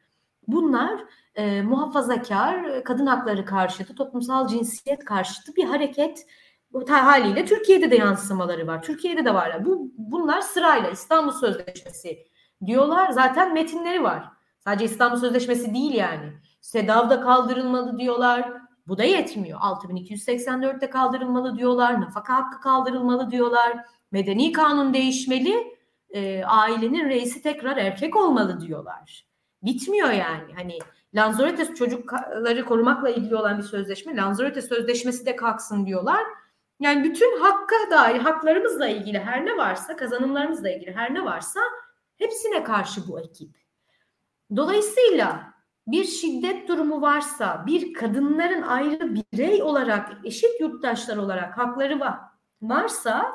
Bunlar 0.47 0.99
e, 1.36 1.62
muhafazakar, 1.62 2.83
kadın 2.83 3.05
hakları 3.05 3.45
karşıtı, 3.45 3.95
toplumsal 3.95 4.47
cinsiyet 4.47 5.05
karşıtı 5.05 5.55
bir 5.55 5.63
hareket 5.63 6.25
bu 6.73 6.89
haliyle 6.89 7.45
Türkiye'de 7.45 7.91
de 7.91 7.95
yansımaları 7.95 8.67
var. 8.67 8.81
Türkiye'de 8.81 9.25
de 9.25 9.33
var. 9.33 9.65
Bu 9.65 9.91
bunlar 9.97 10.41
sırayla 10.41 10.89
İstanbul 10.89 11.31
Sözleşmesi 11.31 12.27
diyorlar. 12.65 13.12
Zaten 13.12 13.53
metinleri 13.53 14.03
var. 14.03 14.29
Sadece 14.60 14.86
İstanbul 14.86 15.17
Sözleşmesi 15.17 15.73
değil 15.73 15.93
yani. 15.93 16.33
SEDAV'da 16.62 17.21
kaldırılmalı 17.21 17.99
diyorlar. 17.99 18.53
Bu 18.88 18.97
da 18.97 19.03
yetmiyor. 19.03 19.60
6284'te 19.60 20.89
kaldırılmalı 20.89 21.57
diyorlar. 21.57 22.01
Nafaka 22.01 22.36
hakkı 22.36 22.62
kaldırılmalı 22.62 23.31
diyorlar. 23.31 23.77
Medeni 24.12 24.51
kanun 24.51 24.93
değişmeli. 24.93 25.77
E, 26.10 26.43
ailenin 26.43 27.10
reisi 27.10 27.41
tekrar 27.41 27.77
erkek 27.77 28.15
olmalı 28.15 28.62
diyorlar. 28.62 29.27
Bitmiyor 29.63 30.09
yani. 30.09 30.53
Hani 30.55 30.79
Lanzarote 31.15 31.75
çocukları 31.75 32.65
korumakla 32.65 33.09
ilgili 33.09 33.35
olan 33.35 33.57
bir 33.57 33.63
sözleşme. 33.63 34.15
Lanzarote 34.15 34.61
Sözleşmesi 34.61 35.25
de 35.25 35.35
kalksın 35.35 35.85
diyorlar. 35.85 36.23
Yani 36.79 37.03
bütün 37.03 37.39
hakka 37.39 37.75
dair 37.91 38.19
haklarımızla 38.19 38.87
ilgili 38.87 39.19
her 39.19 39.45
ne 39.45 39.57
varsa, 39.57 39.95
kazanımlarımızla 39.95 40.69
ilgili 40.69 40.95
her 40.95 41.13
ne 41.13 41.25
varsa 41.25 41.59
hepsine 42.17 42.63
karşı 42.63 43.07
bu 43.07 43.19
ekip. 43.19 43.49
Dolayısıyla 44.55 45.53
bir 45.87 46.03
şiddet 46.03 46.67
durumu 46.67 47.01
varsa, 47.01 47.63
bir 47.67 47.93
kadınların 47.93 48.61
ayrı 48.61 49.15
birey 49.15 49.63
olarak, 49.63 50.11
eşit 50.23 50.61
yurttaşlar 50.61 51.17
olarak 51.17 51.57
hakları 51.57 51.99
var, 51.99 52.19
varsa 52.61 53.31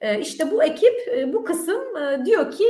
e, 0.00 0.20
işte 0.20 0.50
bu 0.50 0.62
ekip 0.62 1.08
e, 1.08 1.32
bu 1.32 1.44
kısım 1.44 1.96
e, 1.96 2.24
diyor 2.24 2.52
ki 2.52 2.68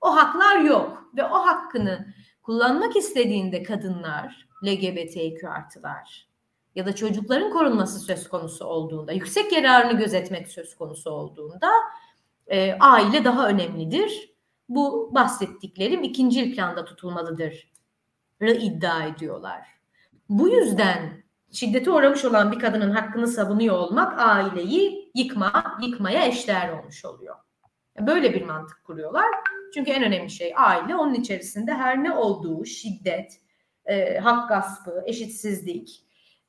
o 0.00 0.16
haklar 0.16 0.60
yok 0.60 1.10
ve 1.16 1.24
o 1.24 1.34
hakkını 1.34 2.06
kullanmak 2.46 2.96
istediğinde 2.96 3.62
kadınlar, 3.62 4.48
LGBTQ 4.64 5.50
artılar 5.50 6.28
ya 6.74 6.86
da 6.86 6.94
çocukların 6.94 7.50
korunması 7.50 7.98
söz 7.98 8.28
konusu 8.28 8.64
olduğunda, 8.64 9.12
yüksek 9.12 9.52
yararını 9.52 9.98
gözetmek 9.98 10.48
söz 10.48 10.76
konusu 10.76 11.10
olduğunda 11.10 11.70
e, 12.46 12.72
aile 12.80 13.24
daha 13.24 13.48
önemlidir. 13.48 14.34
Bu 14.68 15.10
bahsettiklerim 15.14 16.02
ikinci 16.02 16.54
planda 16.54 16.84
tutulmalıdır 16.84 17.72
iddia 18.40 19.04
ediyorlar. 19.04 19.66
Bu 20.28 20.48
yüzden 20.48 21.22
şiddete 21.52 21.90
uğramış 21.90 22.24
olan 22.24 22.52
bir 22.52 22.58
kadının 22.58 22.90
hakkını 22.90 23.28
savunuyor 23.28 23.76
olmak 23.76 24.20
aileyi 24.20 25.10
yıkma, 25.14 25.78
yıkmaya 25.82 26.26
eşdeğer 26.26 26.78
olmuş 26.78 27.04
oluyor. 27.04 27.36
Böyle 28.00 28.34
bir 28.34 28.42
mantık 28.42 28.84
kuruyorlar. 28.84 29.26
Çünkü 29.76 29.90
en 29.90 30.02
önemli 30.02 30.30
şey 30.30 30.52
aile. 30.56 30.96
Onun 30.96 31.14
içerisinde 31.14 31.74
her 31.74 32.04
ne 32.04 32.12
olduğu 32.12 32.64
şiddet, 32.64 33.40
e, 33.86 34.18
hak 34.18 34.48
gaspı, 34.48 35.02
eşitsizlik, 35.06 36.04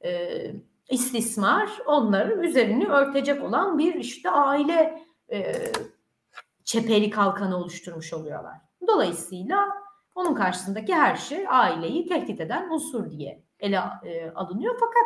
e, 0.06 0.42
istismar 0.90 1.70
onların 1.86 2.44
üzerini 2.44 2.88
örtecek 2.88 3.44
olan 3.44 3.78
bir 3.78 3.94
işte 3.94 4.30
aile 4.30 5.02
e, 5.32 5.54
çeperi 6.66 7.10
kalkanı 7.10 7.58
oluşturmuş 7.58 8.14
oluyorlar. 8.14 8.58
Dolayısıyla 8.88 9.68
onun 10.16 10.36
karşısındaki 10.36 10.96
her 10.96 11.16
şey 11.16 11.46
aileyi 11.50 12.08
tehdit 12.08 12.42
eden 12.42 12.70
unsur 12.70 13.12
diye 13.12 13.44
ele 13.60 13.80
e, 14.06 14.32
alınıyor. 14.32 14.80
Fakat 14.80 15.06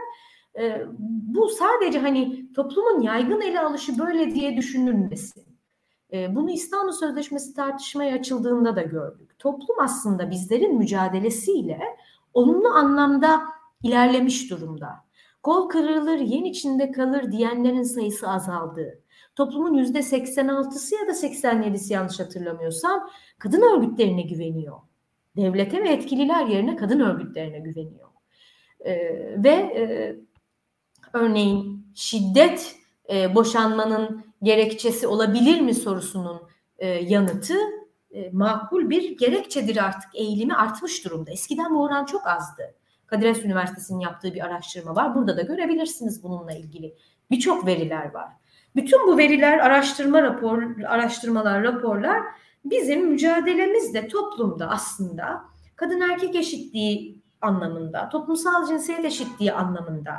e, 0.65 0.85
bu 0.99 1.49
sadece 1.49 1.99
hani 1.99 2.53
toplumun 2.53 3.01
yaygın 3.01 3.41
ele 3.41 3.59
alışı 3.59 3.99
böyle 3.99 4.35
diye 4.35 4.57
düşünülmesin. 4.57 5.50
E, 6.13 6.35
bunu 6.35 6.51
İstanbul 6.51 6.91
Sözleşmesi 6.91 7.53
tartışmaya 7.53 8.15
açıldığında 8.15 8.75
da 8.75 8.81
gördük. 8.81 9.39
Toplum 9.39 9.79
aslında 9.79 10.31
bizlerin 10.31 10.77
mücadelesiyle 10.77 11.79
olumlu 12.33 12.67
anlamda 12.67 13.41
ilerlemiş 13.83 14.51
durumda. 14.51 14.87
Kol 15.43 15.69
kırılır, 15.69 16.19
yen 16.19 16.43
içinde 16.43 16.91
kalır 16.91 17.31
diyenlerin 17.31 17.83
sayısı 17.83 18.29
azaldı. 18.29 19.01
Toplumun 19.35 19.73
yüzde 19.73 19.99
86'sı 19.99 20.95
ya 20.95 21.07
da 21.07 21.11
87'si 21.11 21.93
yanlış 21.93 22.19
hatırlamıyorsam 22.19 23.09
kadın 23.39 23.61
örgütlerine 23.61 24.21
güveniyor. 24.21 24.77
Devlete 25.35 25.83
ve 25.83 25.89
etkililer 25.89 26.45
yerine 26.45 26.75
kadın 26.75 26.99
örgütlerine 26.99 27.59
güveniyor. 27.59 28.07
Ee, 28.85 28.95
ve 29.43 29.49
e, 29.49 30.15
örneğin 31.13 31.87
şiddet 31.95 32.75
e, 33.13 33.35
boşanmanın 33.35 34.20
gerekçesi 34.43 35.07
olabilir 35.07 35.61
mi 35.61 35.73
sorusunun 35.73 36.41
e, 36.77 36.87
yanıtı 36.87 37.55
e, 38.11 38.29
makul 38.31 38.89
bir 38.89 39.17
gerekçedir 39.17 39.77
artık 39.77 40.09
eğilimi 40.15 40.55
artmış 40.55 41.05
durumda. 41.05 41.31
Eskiden 41.31 41.75
bu 41.75 41.83
oran 41.83 42.05
çok 42.05 42.27
azdı. 42.27 42.75
Kadir 43.07 43.27
Has 43.27 43.45
Üniversitesi'nin 43.45 43.99
yaptığı 43.99 44.33
bir 44.33 44.45
araştırma 44.45 44.95
var. 44.95 45.15
Burada 45.15 45.37
da 45.37 45.41
görebilirsiniz 45.41 46.23
bununla 46.23 46.51
ilgili. 46.53 46.95
Birçok 47.31 47.65
veriler 47.65 48.13
var. 48.13 48.29
Bütün 48.75 49.07
bu 49.07 49.17
veriler, 49.17 49.57
araştırma 49.57 50.21
rapor, 50.21 50.63
araştırmalar, 50.87 51.63
raporlar 51.63 52.21
bizim 52.65 53.07
mücadelemizde 53.07 54.07
toplumda 54.07 54.69
aslında 54.69 55.41
kadın 55.75 56.01
erkek 56.01 56.35
eşitliği 56.35 57.21
anlamında, 57.41 58.09
toplumsal 58.09 58.67
cinsiyet 58.67 59.05
eşitliği 59.05 59.53
anlamında, 59.53 60.13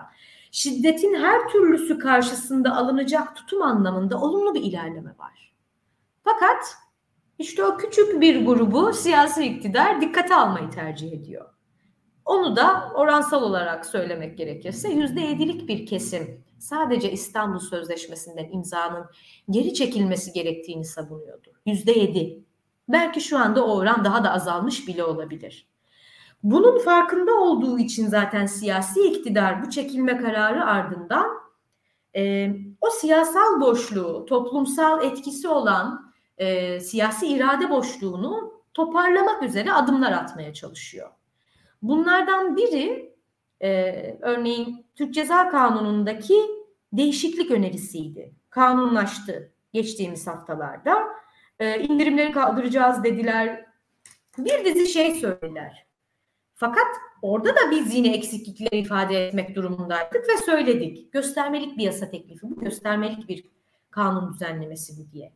şiddetin 0.53 1.15
her 1.15 1.49
türlüsü 1.49 1.99
karşısında 1.99 2.77
alınacak 2.77 3.37
tutum 3.37 3.63
anlamında 3.63 4.21
olumlu 4.21 4.55
bir 4.55 4.63
ilerleme 4.63 5.15
var. 5.19 5.55
Fakat 6.25 6.77
işte 7.39 7.65
o 7.65 7.77
küçük 7.77 8.21
bir 8.21 8.47
grubu 8.47 8.93
siyasi 8.93 9.45
iktidar 9.45 10.01
dikkate 10.01 10.35
almayı 10.35 10.71
tercih 10.71 11.13
ediyor. 11.13 11.49
Onu 12.25 12.57
da 12.57 12.93
oransal 12.95 13.43
olarak 13.43 13.87
söylemek 13.87 14.39
gerekirse 14.39 14.89
yüzde 14.89 15.21
yedilik 15.21 15.69
bir 15.69 15.87
kesim 15.87 16.45
sadece 16.59 17.13
İstanbul 17.13 17.59
Sözleşmesi'nden 17.59 18.49
imzanın 18.53 19.07
geri 19.51 19.75
çekilmesi 19.75 20.33
gerektiğini 20.33 20.85
savunuyordu. 20.85 21.53
Yüzde 21.67 21.93
yedi. 21.93 22.45
Belki 22.89 23.21
şu 23.21 23.39
anda 23.39 23.67
o 23.67 23.77
oran 23.77 24.05
daha 24.05 24.25
da 24.25 24.33
azalmış 24.33 24.89
bile 24.89 25.05
olabilir. 25.05 25.72
Bunun 26.43 26.79
farkında 26.79 27.35
olduğu 27.35 27.79
için 27.79 28.07
zaten 28.07 28.47
siyasi 28.47 29.01
iktidar 29.01 29.63
bu 29.63 29.71
çekilme 29.71 30.17
kararı 30.17 30.65
ardından 30.65 31.27
e, 32.17 32.51
o 32.81 32.91
siyasal 32.91 33.61
boşluğu, 33.61 34.27
toplumsal 34.27 35.05
etkisi 35.05 35.49
olan 35.49 36.13
e, 36.39 36.81
siyasi 36.81 37.27
irade 37.27 37.71
boşluğunu 37.71 38.63
toparlamak 38.75 39.43
üzere 39.43 39.73
adımlar 39.73 40.13
atmaya 40.13 40.55
çalışıyor. 40.55 41.11
Bunlardan 41.83 42.57
biri 42.57 43.15
e, 43.63 43.93
örneğin 44.21 44.87
Türk 44.95 45.15
Ceza 45.15 45.49
Kanunu'ndaki 45.49 46.37
değişiklik 46.93 47.51
önerisiydi. 47.51 48.35
Kanunlaştı 48.51 49.53
geçtiğimiz 49.73 50.27
haftalarda. 50.27 50.99
E, 51.59 51.81
indirimleri 51.81 52.33
kaldıracağız 52.33 53.05
dediler. 53.05 53.67
Bir 54.39 54.65
dizi 54.65 54.87
şey 54.87 55.15
söylediler. 55.15 55.92
Fakat 56.55 56.87
orada 57.23 57.57
da 57.57 57.71
biz 57.71 57.95
yine 57.95 58.15
eksiklikleri 58.17 58.77
ifade 58.77 59.27
etmek 59.27 59.57
durumundaydık 59.57 60.29
ve 60.29 60.37
söyledik. 60.45 61.13
Göstermelik 61.13 61.79
bir 61.79 61.83
yasa 61.83 62.11
teklifi 62.11 62.51
bu, 62.51 62.61
göstermelik 62.61 63.29
bir 63.29 63.45
kanun 63.91 64.33
düzenlemesi 64.33 64.93
bu 64.99 65.13
diye. 65.13 65.33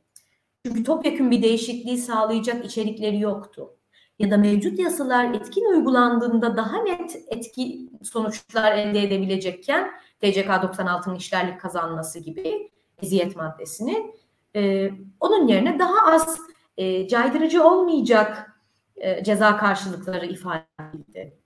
Çünkü 0.66 0.85
topyekun 0.85 1.31
bir 1.31 1.42
değişikliği 1.42 1.98
sağlayacak 1.98 2.64
içerikleri 2.64 3.20
yoktu. 3.20 3.76
Ya 4.18 4.31
da 4.31 4.37
mevcut 4.37 4.79
yasalar 4.79 5.35
etkin 5.35 5.64
uygulandığında 5.64 6.57
daha 6.57 6.83
net 6.83 7.16
etki 7.29 7.90
sonuçlar 8.02 8.72
elde 8.72 9.02
edebilecekken 9.02 9.90
TCK 10.20 10.46
96'nın 10.46 11.14
işlerlik 11.14 11.61
kazanması 11.61 12.18
gibi 12.18 12.70
eziyet 13.02 13.37
maddesini 13.37 14.14
e, 14.57 14.90
onun 15.20 15.48
yerine 15.48 15.79
daha 15.79 16.12
az 16.12 16.38
e, 16.76 17.09
caydırıcı 17.09 17.64
olmayacak 17.64 18.56
e, 18.96 19.24
ceza 19.24 19.56
karşılıkları 19.56 20.26
ifade 20.26 20.64
edildi. 20.94 21.38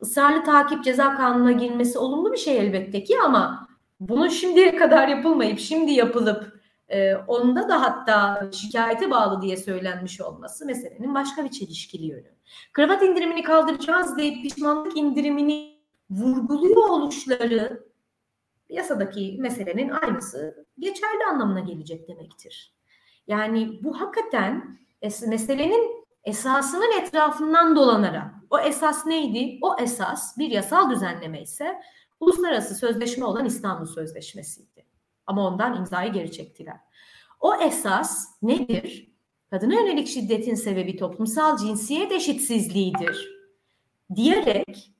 Israrlı 0.00 0.44
takip 0.44 0.84
ceza 0.84 1.16
kanununa 1.16 1.52
girmesi 1.52 1.98
olumlu 1.98 2.32
bir 2.32 2.36
şey 2.36 2.58
elbette 2.58 3.04
ki 3.04 3.14
ama 3.24 3.68
bunun 4.00 4.28
şimdiye 4.28 4.76
kadar 4.76 5.08
yapılmayıp 5.08 5.58
şimdi 5.58 5.92
yapılıp 5.92 6.60
e, 6.88 7.14
onda 7.14 7.68
da 7.68 7.82
hatta 7.82 8.48
şikayete 8.52 9.10
bağlı 9.10 9.42
diye 9.42 9.56
söylenmiş 9.56 10.20
olması 10.20 10.66
meselenin 10.66 11.14
başka 11.14 11.44
bir 11.44 11.50
çelişkili 11.50 12.06
yönü. 12.06 12.36
Kravat 12.72 13.02
indirimini 13.02 13.42
kaldıracağız 13.42 14.18
deyip 14.18 14.42
pişmanlık 14.42 14.96
indirimini 14.96 15.76
vurguluyor 16.10 16.88
oluşları 16.88 17.86
yasadaki 18.68 19.36
meselenin 19.38 19.90
aynısı 19.90 20.66
geçerli 20.78 21.24
anlamına 21.30 21.60
gelecek 21.60 22.08
demektir. 22.08 22.74
Yani 23.26 23.78
bu 23.82 24.00
hakikaten 24.00 24.78
meselenin 25.26 26.05
esasının 26.26 27.00
etrafından 27.00 27.76
dolanarak 27.76 28.34
o 28.50 28.58
esas 28.58 29.06
neydi? 29.06 29.58
O 29.62 29.76
esas 29.80 30.38
bir 30.38 30.50
yasal 30.50 30.90
düzenleme 30.90 31.42
ise 31.42 31.80
uluslararası 32.20 32.74
sözleşme 32.74 33.24
olan 33.24 33.44
İstanbul 33.44 33.86
Sözleşmesi'ydi. 33.86 34.86
Ama 35.26 35.46
ondan 35.46 35.76
imzayı 35.76 36.12
geri 36.12 36.32
çektiler. 36.32 36.80
O 37.40 37.54
esas 37.54 38.42
nedir? 38.42 39.12
Kadına 39.50 39.74
yönelik 39.74 40.08
şiddetin 40.08 40.54
sebebi 40.54 40.96
toplumsal 40.96 41.56
cinsiyet 41.56 42.12
eşitsizliğidir. 42.12 43.36
Diyerek 44.14 44.92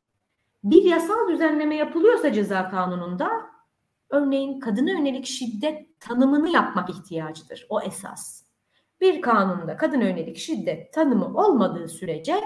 bir 0.64 0.82
yasal 0.82 1.28
düzenleme 1.28 1.76
yapılıyorsa 1.76 2.32
ceza 2.32 2.70
kanununda 2.70 3.30
örneğin 4.10 4.60
kadına 4.60 4.90
yönelik 4.90 5.26
şiddet 5.26 6.00
tanımını 6.00 6.48
yapmak 6.48 6.90
ihtiyacıdır. 6.90 7.66
O 7.68 7.80
esas 7.80 8.45
bir 9.00 9.20
kanunda 9.20 9.76
kadın 9.76 10.00
yönelik 10.00 10.36
şiddet 10.36 10.92
tanımı 10.92 11.38
olmadığı 11.38 11.88
sürece 11.88 12.40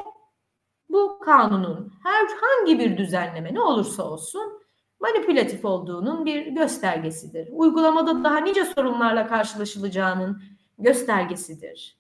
bu 0.89 1.19
kanunun 1.25 1.93
herhangi 2.03 2.79
bir 2.79 2.99
düzenleme 2.99 3.55
ne 3.55 3.61
olursa 3.61 4.03
olsun 4.03 4.61
manipülatif 5.01 5.65
olduğunun 5.65 6.27
bir 6.27 6.47
göstergesidir. 6.47 7.49
Uygulamada 7.53 8.25
daha 8.25 8.39
nice 8.39 8.65
sorunlarla 8.65 9.27
karşılaşılacağının 9.27 10.43
göstergesidir. 10.79 11.97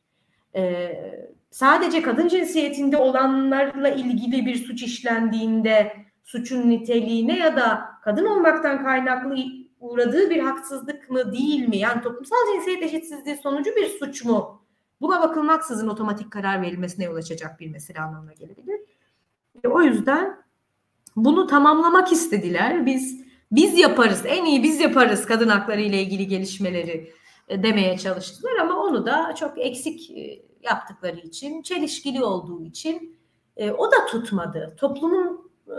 Ee, 0.54 1.30
sadece 1.50 2.02
kadın 2.02 2.28
cinsiyetinde 2.28 2.96
olanlarla 2.96 3.88
ilgili 3.88 4.46
bir 4.46 4.54
suç 4.54 4.82
işlendiğinde 4.82 5.92
suçun 6.24 6.70
niteliğine 6.70 7.38
ya 7.38 7.56
da 7.56 7.90
kadın 8.02 8.26
olmaktan 8.26 8.84
kaynaklı 8.84 9.36
uğradığı 9.80 10.30
bir 10.30 10.38
haksızlık 10.38 11.10
mı 11.10 11.32
değil 11.32 11.68
mi? 11.68 11.76
Yani 11.76 12.02
toplumsal 12.02 12.36
cinsiyet 12.54 12.82
eşitsizliği 12.82 13.36
sonucu 13.36 13.70
bir 13.76 13.88
suç 13.88 14.24
mu? 14.24 14.62
Buna 15.00 15.20
bakılmaksızın 15.20 15.88
otomatik 15.88 16.30
karar 16.30 16.62
verilmesine 16.62 17.04
yol 17.04 17.16
açacak 17.16 17.60
bir 17.60 17.70
mesele 17.70 18.00
anlamına 18.00 18.32
gelebilir. 18.32 18.80
E, 19.64 19.68
o 19.68 19.80
yüzden 19.82 20.42
bunu 21.16 21.46
tamamlamak 21.46 22.12
istediler. 22.12 22.86
Biz 22.86 23.24
biz 23.52 23.78
yaparız, 23.78 24.22
en 24.26 24.44
iyi 24.44 24.62
biz 24.62 24.80
yaparız 24.80 25.26
kadın 25.26 25.48
hakları 25.48 25.80
ile 25.80 26.02
ilgili 26.02 26.26
gelişmeleri 26.26 27.12
e, 27.48 27.62
demeye 27.62 27.98
çalıştılar 27.98 28.56
ama 28.56 28.82
onu 28.82 29.06
da 29.06 29.34
çok 29.34 29.58
eksik 29.58 30.10
e, 30.10 30.42
yaptıkları 30.62 31.20
için, 31.20 31.62
çelişkili 31.62 32.24
olduğu 32.24 32.64
için 32.64 33.20
E, 33.56 33.70
o 33.70 33.92
da 33.92 34.06
tutmadı. 34.06 34.74
Toplumun 34.76 35.50
e, 35.68 35.74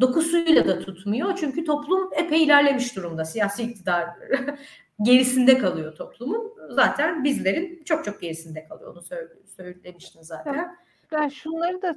dokusuyla 0.00 0.66
da 0.66 0.78
tutmuyor. 0.78 1.36
Çünkü 1.36 1.64
toplum 1.64 2.10
epey 2.16 2.44
ilerlemiş 2.44 2.96
durumda. 2.96 3.24
Siyasi 3.24 3.62
iktidar 3.62 4.08
gerisinde 5.02 5.58
kalıyor 5.58 5.96
toplumun. 5.96 6.52
Zaten 6.70 7.24
bizlerin 7.24 7.84
çok 7.84 8.04
çok 8.04 8.20
gerisinde 8.20 8.68
kalıyor. 8.68 8.92
Onu 8.92 9.02
söylemiştim 9.56 10.22
zaten. 10.22 10.76
Ben 11.12 11.28
şunları 11.28 11.82
da 11.82 11.96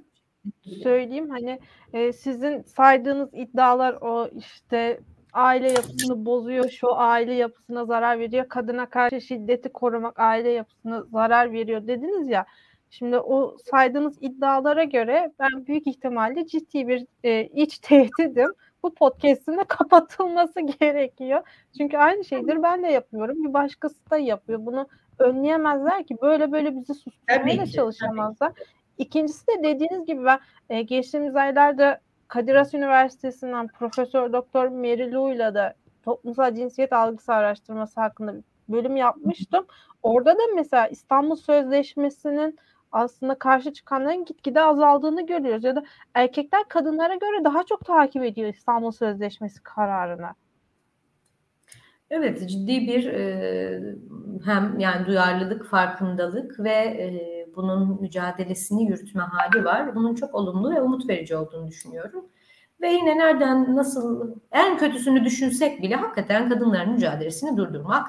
söyleyeyim. 0.83 1.29
Hani 1.29 1.59
e, 1.93 2.13
sizin 2.13 2.61
saydığınız 2.61 3.29
iddialar 3.33 3.93
o 4.01 4.29
işte 4.37 4.99
aile 5.33 5.67
yapısını 5.71 6.25
bozuyor, 6.25 6.69
şu 6.69 6.95
aile 6.95 7.33
yapısına 7.33 7.85
zarar 7.85 8.19
veriyor, 8.19 8.47
kadına 8.49 8.89
karşı 8.89 9.21
şiddeti 9.21 9.69
korumak 9.69 10.19
aile 10.19 10.49
yapısına 10.49 11.03
zarar 11.11 11.51
veriyor 11.51 11.87
dediniz 11.87 12.29
ya. 12.29 12.45
Şimdi 12.89 13.17
o 13.17 13.57
saydığınız 13.71 14.17
iddialara 14.21 14.83
göre 14.83 15.31
ben 15.39 15.65
büyük 15.67 15.87
ihtimalle 15.87 16.47
ciddi 16.47 16.87
bir 16.87 17.05
e, 17.23 17.45
iç 17.45 17.79
tehdidim. 17.79 18.53
Bu 18.83 18.93
podcast'in 18.93 19.57
de 19.57 19.63
kapatılması 19.67 20.61
gerekiyor. 20.61 21.41
Çünkü 21.77 21.97
aynı 21.97 22.25
şeydir 22.25 22.63
ben 22.63 22.83
de 22.83 22.87
yapıyorum. 22.87 23.43
Bir 23.43 23.53
başkası 23.53 24.09
da 24.11 24.17
yapıyor. 24.17 24.65
Bunu 24.65 24.87
önleyemezler 25.19 26.03
ki. 26.03 26.17
Böyle 26.21 26.51
böyle 26.51 26.75
bizi 26.75 26.93
susturmaya 26.93 27.57
da 27.57 27.65
çalışamazlar. 27.65 28.51
İkincisi 28.97 29.47
de 29.47 29.63
dediğiniz 29.63 30.05
gibi 30.05 30.25
ben 30.25 30.39
e, 30.69 30.81
geçtiğimiz 30.81 31.35
aylarda 31.35 31.99
Kadir 32.27 32.55
Has 32.55 32.73
Üniversitesi'nden 32.73 33.67
Profesör 33.67 34.33
Doktor 34.33 34.71
ile 35.33 35.53
de 35.53 35.73
toplumsal 36.03 36.55
cinsiyet 36.55 36.93
algısı 36.93 37.33
araştırması 37.33 38.01
hakkında 38.01 38.35
bir 38.35 38.43
bölüm 38.69 38.95
yapmıştım. 38.95 39.65
Orada 40.03 40.37
da 40.37 40.41
mesela 40.55 40.87
İstanbul 40.87 41.35
Sözleşmesi'nin 41.35 42.57
aslında 42.91 43.35
karşı 43.35 43.73
çıkanların 43.73 44.25
gitgide 44.25 44.61
azaldığını 44.61 45.25
görüyoruz. 45.25 45.63
Ya 45.63 45.75
da 45.75 45.83
erkekler 46.13 46.63
kadınlara 46.67 47.15
göre 47.15 47.43
daha 47.43 47.63
çok 47.63 47.85
takip 47.85 48.23
ediyor 48.23 48.53
İstanbul 48.53 48.91
Sözleşmesi 48.91 49.63
kararını. 49.63 50.29
Evet 52.09 52.49
ciddi 52.49 52.87
bir 52.87 53.05
e, 53.05 53.95
hem 54.45 54.79
yani 54.79 55.05
duyarlılık, 55.07 55.65
farkındalık 55.65 56.59
ve 56.59 56.71
e, 56.71 57.47
bunun 57.55 58.01
mücadelesini 58.01 58.83
yürütme 58.83 59.23
hali 59.23 59.65
var. 59.65 59.95
Bunun 59.95 60.15
çok 60.15 60.35
olumlu 60.35 60.75
ve 60.75 60.81
umut 60.81 61.09
verici 61.09 61.35
olduğunu 61.35 61.67
düşünüyorum. 61.67 62.25
Ve 62.81 62.91
yine 62.91 63.17
nereden 63.17 63.75
nasıl 63.75 64.35
en 64.51 64.77
kötüsünü 64.77 65.25
düşünsek 65.25 65.81
bile 65.81 65.95
hakikaten 65.95 66.49
kadınların 66.49 66.93
mücadelesini 66.93 67.57
durdurmak 67.57 68.07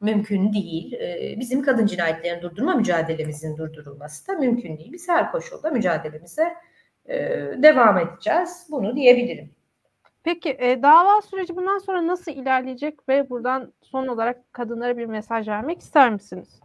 mümkün 0.00 0.52
değil. 0.52 0.98
Bizim 1.40 1.62
kadın 1.62 1.86
cinayetlerini 1.86 2.42
durdurma 2.42 2.74
mücadelemizin 2.74 3.56
durdurulması 3.56 4.28
da 4.28 4.32
mümkün 4.32 4.78
değil. 4.78 4.92
Biz 4.92 5.08
her 5.08 5.32
koşulda 5.32 5.70
mücadelemize 5.70 6.54
devam 7.62 7.98
edeceğiz. 7.98 8.66
Bunu 8.70 8.96
diyebilirim. 8.96 9.50
Peki 10.22 10.56
e, 10.58 10.82
dava 10.82 11.22
süreci 11.22 11.56
bundan 11.56 11.78
sonra 11.78 12.06
nasıl 12.06 12.32
ilerleyecek 12.32 13.08
ve 13.08 13.30
buradan 13.30 13.72
son 13.82 14.06
olarak 14.06 14.52
kadınlara 14.52 14.96
bir 14.96 15.06
mesaj 15.06 15.48
vermek 15.48 15.80
ister 15.80 16.12
misiniz? 16.12 16.60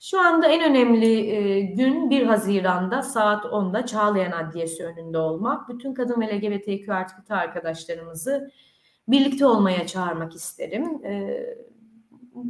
Şu 0.00 0.20
anda 0.20 0.48
en 0.48 0.70
önemli 0.70 1.30
e, 1.30 1.60
gün 1.60 2.10
1 2.10 2.26
Haziran'da 2.26 3.02
saat 3.02 3.44
10'da 3.44 3.86
Çağlayan 3.86 4.32
Adliyesi 4.32 4.84
önünde 4.84 5.18
olmak. 5.18 5.68
Bütün 5.68 5.94
kadın 5.94 6.20
ve 6.20 6.26
LGBTQ 6.26 6.94
artı 6.94 7.34
arkadaşlarımızı 7.34 8.50
birlikte 9.08 9.46
olmaya 9.46 9.86
çağırmak 9.86 10.34
isterim. 10.34 11.04
E, 11.04 11.44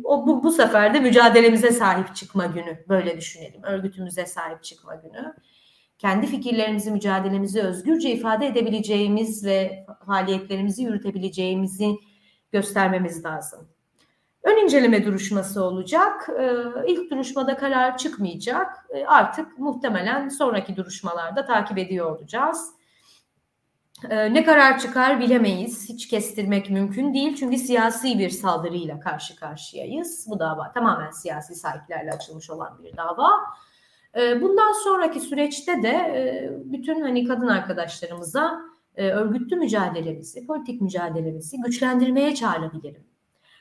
o 0.04 0.26
bu, 0.26 0.44
bu 0.44 0.50
sefer 0.52 0.94
de 0.94 1.00
mücadelemize 1.00 1.70
sahip 1.70 2.16
çıkma 2.16 2.46
günü 2.46 2.84
böyle 2.88 3.16
düşünelim. 3.16 3.62
Örgütümüze 3.62 4.26
sahip 4.26 4.62
çıkma 4.62 4.94
günü. 4.94 5.34
Kendi 5.98 6.26
fikirlerimizi, 6.26 6.90
mücadelemizi 6.90 7.62
özgürce 7.62 8.10
ifade 8.10 8.46
edebileceğimiz 8.46 9.44
ve 9.46 9.86
faaliyetlerimizi 10.06 10.82
yürütebileceğimizi 10.82 11.94
göstermemiz 12.52 13.24
lazım. 13.24 13.68
Ön 14.42 14.56
inceleme 14.56 15.04
duruşması 15.04 15.64
olacak. 15.64 16.28
Ee, 16.40 16.52
ilk 16.86 17.10
duruşmada 17.10 17.56
karar 17.56 17.98
çıkmayacak. 17.98 18.86
Ee, 18.90 19.04
artık 19.04 19.58
muhtemelen 19.58 20.28
sonraki 20.28 20.76
duruşmalarda 20.76 21.44
takip 21.44 21.78
ediyor 21.78 22.10
olacağız. 22.10 22.77
Ee, 24.10 24.34
ne 24.34 24.44
karar 24.44 24.78
çıkar 24.78 25.20
bilemeyiz. 25.20 25.88
Hiç 25.88 26.08
kestirmek 26.08 26.70
mümkün 26.70 27.14
değil. 27.14 27.36
Çünkü 27.36 27.58
siyasi 27.58 28.18
bir 28.18 28.30
saldırıyla 28.30 29.00
karşı 29.00 29.36
karşıyayız. 29.36 30.26
Bu 30.30 30.38
dava 30.38 30.72
tamamen 30.72 31.10
siyasi 31.10 31.54
sahiplerle 31.54 32.10
açılmış 32.12 32.50
olan 32.50 32.82
bir 32.84 32.96
dava. 32.96 33.30
Bundan 34.40 34.72
sonraki 34.72 35.20
süreçte 35.20 35.82
de 35.82 35.88
e, 35.88 36.50
bütün 36.64 37.00
hani 37.00 37.24
kadın 37.24 37.46
arkadaşlarımıza 37.46 38.60
e, 38.96 39.10
örgütlü 39.10 39.56
mücadelemizi, 39.56 40.46
politik 40.46 40.80
mücadelemizi 40.80 41.60
güçlendirmeye 41.60 42.34
çağırabilirim. 42.34 43.04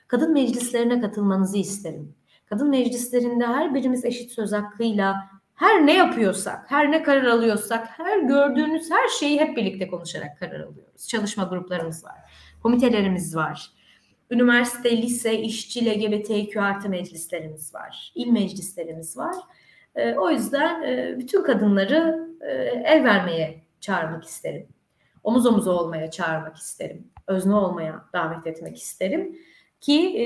Kadın 0.07 0.33
meclislerine 0.33 1.01
katılmanızı 1.01 1.57
isterim. 1.57 2.15
Kadın 2.45 2.69
meclislerinde 2.69 3.45
her 3.45 3.75
birimiz 3.75 4.05
eşit 4.05 4.31
söz 4.31 4.51
hakkıyla 4.53 5.29
her 5.57 5.85
ne 5.85 5.93
yapıyorsak, 5.93 6.71
her 6.71 6.91
ne 6.91 7.03
karar 7.03 7.25
alıyorsak, 7.25 7.87
her 7.87 8.19
gördüğünüz 8.19 8.91
her 8.91 9.07
şeyi 9.07 9.39
hep 9.39 9.57
birlikte 9.57 9.87
konuşarak 9.87 10.39
karar 10.39 10.59
alıyoruz. 10.59 11.07
Çalışma 11.07 11.43
gruplarımız 11.43 12.05
var, 12.05 12.15
komitelerimiz 12.63 13.35
var. 13.35 13.71
Üniversite, 14.31 15.01
lise, 15.01 15.39
işçi, 15.39 15.85
LGBTQ 15.85 16.61
artı 16.61 16.89
meclislerimiz 16.89 17.73
var. 17.73 18.11
İl 18.15 18.27
meclislerimiz 18.27 19.17
var. 19.17 19.35
E, 19.95 20.13
o 20.13 20.29
yüzden 20.29 20.83
e, 20.83 21.15
bütün 21.19 21.43
kadınları 21.43 22.27
e, 22.41 22.53
el 22.85 23.03
vermeye 23.03 23.63
çağırmak 23.79 24.23
isterim. 24.23 24.67
Omuz 25.23 25.45
omuza 25.45 25.71
olmaya 25.71 26.11
çağırmak 26.11 26.57
isterim. 26.57 27.07
Özne 27.27 27.55
olmaya 27.55 28.05
davet 28.13 28.47
etmek 28.47 28.77
isterim. 28.77 29.39
Ki 29.81 30.19
e, 30.19 30.25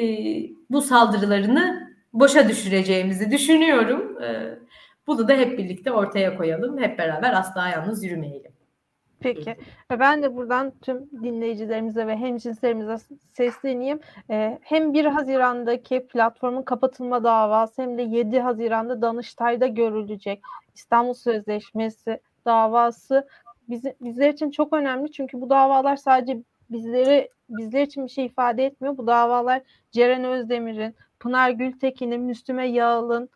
bu 0.70 0.82
saldırılarını 0.82 1.91
boşa 2.13 2.50
düşüreceğimizi 2.50 3.32
düşünüyorum. 3.32 4.22
E, 4.24 4.60
bunu 5.12 5.28
da 5.28 5.34
hep 5.34 5.58
birlikte 5.58 5.91
ortaya 5.91 6.38
koyalım. 6.38 6.78
Hep 6.78 7.00
beraber 7.00 7.34
asla 7.34 7.69
yalnız 7.69 8.04
yürümeyelim. 8.04 8.52
Peki. 9.19 9.56
Ben 10.00 10.24
de 10.24 10.36
buradan 10.36 10.74
tüm 10.82 11.10
dinleyicilerimize 11.24 12.08
ve 12.08 12.17
hemcinslerimize 12.17 12.97
sesleneyim. 13.34 14.00
Ee, 14.30 14.60
hem 14.62 14.93
1 14.93 15.06
Haziran'daki 15.06 16.08
platformun 16.08 16.63
kapatılma 16.63 17.24
davası 17.24 17.82
hem 17.82 17.97
de 17.97 18.02
7 18.02 18.39
Haziran'da 18.39 19.02
Danıştay'da 19.02 19.67
görülecek 19.67 20.41
İstanbul 20.76 21.13
Sözleşmesi 21.13 22.19
davası 22.45 23.28
bizi, 23.69 23.95
bizler 24.02 24.30
için 24.30 24.52
çok 24.52 24.74
önemli. 24.74 25.12
Çünkü 25.12 25.41
bu 25.41 25.50
davalar 25.50 25.95
sadece 25.95 26.38
bizleri 26.69 27.30
bizler 27.50 27.82
için 27.82 28.06
bir 28.06 28.12
şey 28.12 28.26
ifade 28.26 28.65
etmiyor. 28.65 28.97
Bu 28.97 29.08
davalar 29.08 29.62
Ceren 29.91 30.24
Özdemir'in, 30.24 30.95
Pınar 31.19 31.50
Gültekin'in, 31.50 32.21
Müslüme 32.21 32.67
Yağıl'ın, 32.67 33.30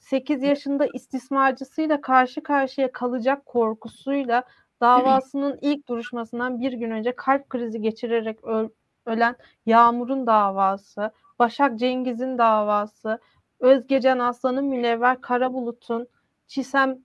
8 0.00 0.42
yaşında 0.42 0.86
istismarcısıyla 0.94 2.00
karşı 2.00 2.42
karşıya 2.42 2.92
kalacak 2.92 3.46
korkusuyla 3.46 4.44
davasının 4.80 5.58
ilk 5.60 5.88
duruşmasından 5.88 6.60
bir 6.60 6.72
gün 6.72 6.90
önce 6.90 7.12
kalp 7.16 7.50
krizi 7.50 7.80
geçirerek 7.80 8.44
öl- 8.44 8.70
ölen 9.06 9.36
Yağmur'un 9.66 10.26
davası, 10.26 11.10
Başak 11.38 11.78
Cengiz'in 11.78 12.38
davası, 12.38 13.18
Özgecan 13.60 14.18
Aslan'ın 14.18 14.64
Münevver 14.64 15.20
Karabulut'un, 15.20 16.06
Çisem 16.46 16.98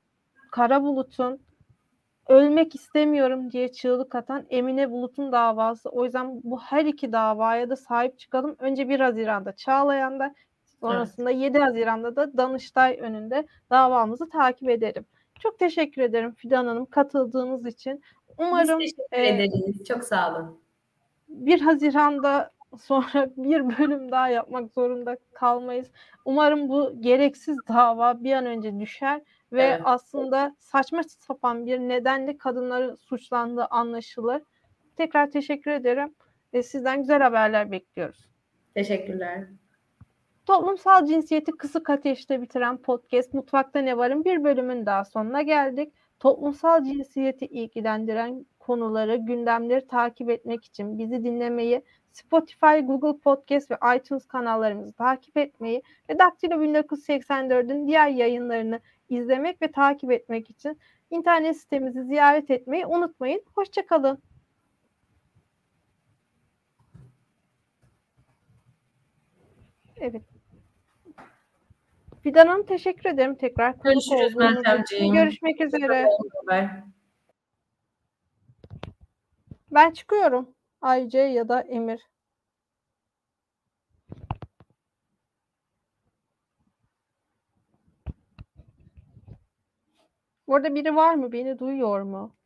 Karabulut'un 0.51 1.41
ölmek 2.27 2.75
istemiyorum 2.75 3.51
diye 3.51 3.71
çığlık 3.71 4.15
atan 4.15 4.45
Emine 4.49 4.91
Bulut'un 4.91 5.31
davası. 5.31 5.89
O 5.89 6.05
yüzden 6.05 6.41
bu 6.43 6.59
her 6.59 6.85
iki 6.85 7.11
davaya 7.11 7.69
da 7.69 7.75
sahip 7.75 8.19
çıkalım. 8.19 8.55
Önce 8.59 8.89
1 8.89 8.99
Haziran'da 8.99 9.55
Çağlayan'da 9.55 10.35
sonrasında 10.81 11.31
evet. 11.31 11.41
7 11.41 11.59
Haziran'da 11.59 12.15
da 12.15 12.37
Danıştay 12.37 12.97
önünde 13.01 13.47
davamızı 13.69 14.29
takip 14.29 14.69
edelim. 14.69 15.05
Çok 15.39 15.59
teşekkür 15.59 16.01
ederim 16.01 16.31
Fidan 16.31 16.65
Hanım 16.65 16.85
katıldığınız 16.85 17.65
için. 17.65 18.03
Umarım 18.37 18.79
Biz 18.79 18.91
teşekkür 18.91 19.17
e, 19.17 19.27
ederiz. 19.27 19.83
Çok 19.87 20.03
sağ 20.03 20.35
olun. 20.35 20.59
1 21.29 21.61
Haziran'da 21.61 22.51
sonra 22.77 23.29
bir 23.37 23.77
bölüm 23.77 24.11
daha 24.11 24.29
yapmak 24.29 24.71
zorunda 24.71 25.17
kalmayız. 25.33 25.91
Umarım 26.25 26.69
bu 26.69 27.01
gereksiz 27.01 27.57
dava 27.67 28.23
bir 28.23 28.33
an 28.33 28.45
önce 28.45 28.79
düşer 28.79 29.21
ve 29.51 29.63
evet. 29.63 29.81
aslında 29.83 30.55
saçma 30.59 31.03
sapan 31.03 31.65
bir 31.65 31.79
nedenle 31.79 32.37
kadınların 32.37 32.95
suçlandığı 32.95 33.65
anlaşılır. 33.65 34.41
Tekrar 34.97 35.31
teşekkür 35.31 35.71
ederim. 35.71 36.15
ve 36.53 36.63
Sizden 36.63 36.99
güzel 36.99 37.21
haberler 37.21 37.71
bekliyoruz. 37.71 38.29
Teşekkürler. 38.75 39.47
Toplumsal 40.49 41.05
cinsiyeti 41.05 41.51
kısık 41.51 41.89
ateşte 41.89 42.41
bitiren 42.41 42.77
podcast 42.77 43.33
Mutfakta 43.33 43.79
Ne 43.79 43.97
Var'ın 43.97 44.25
bir 44.25 44.43
bölümün 44.43 44.85
daha 44.85 45.05
sonuna 45.05 45.41
geldik. 45.41 45.93
Toplumsal 46.19 46.83
cinsiyeti 46.83 47.45
ilgilendiren 47.45 48.45
konuları, 48.59 49.15
gündemleri 49.15 49.87
takip 49.87 50.29
etmek 50.29 50.65
için 50.65 50.99
bizi 50.99 51.23
dinlemeyi, 51.23 51.81
Spotify, 52.11 52.79
Google 52.83 53.19
Podcast 53.19 53.71
ve 53.71 53.75
iTunes 53.97 54.25
kanallarımızı 54.27 54.93
takip 54.93 55.37
etmeyi 55.37 55.83
ve 56.09 56.19
Daktilo 56.19 56.55
1984'ün 56.55 57.87
diğer 57.87 58.07
yayınlarını 58.09 58.79
izlemek 59.09 59.61
ve 59.61 59.71
takip 59.71 60.11
etmek 60.11 60.49
için 60.49 60.79
internet 61.11 61.57
sitemizi 61.57 62.03
ziyaret 62.03 62.51
etmeyi 62.51 62.85
unutmayın. 62.85 63.41
Hoşçakalın. 63.55 64.19
Evet. 69.99 70.38
Fidan 72.23 72.47
Hanım 72.47 72.65
teşekkür 72.65 73.09
ederim 73.09 73.35
tekrar. 73.35 73.75
Görüşürüz. 73.83 74.35
Meltemciğim. 74.35 75.13
Görüşmek 75.13 75.61
üzere. 75.61 76.07
Bye. 76.49 76.83
Ben 79.71 79.91
çıkıyorum. 79.91 80.55
Ayce 80.81 81.19
ya 81.19 81.49
da 81.49 81.61
Emir. 81.61 82.01
Orada 90.47 90.75
biri 90.75 90.95
var 90.95 91.13
mı? 91.15 91.31
Beni 91.31 91.59
duyuyor 91.59 92.01
mu? 92.01 92.38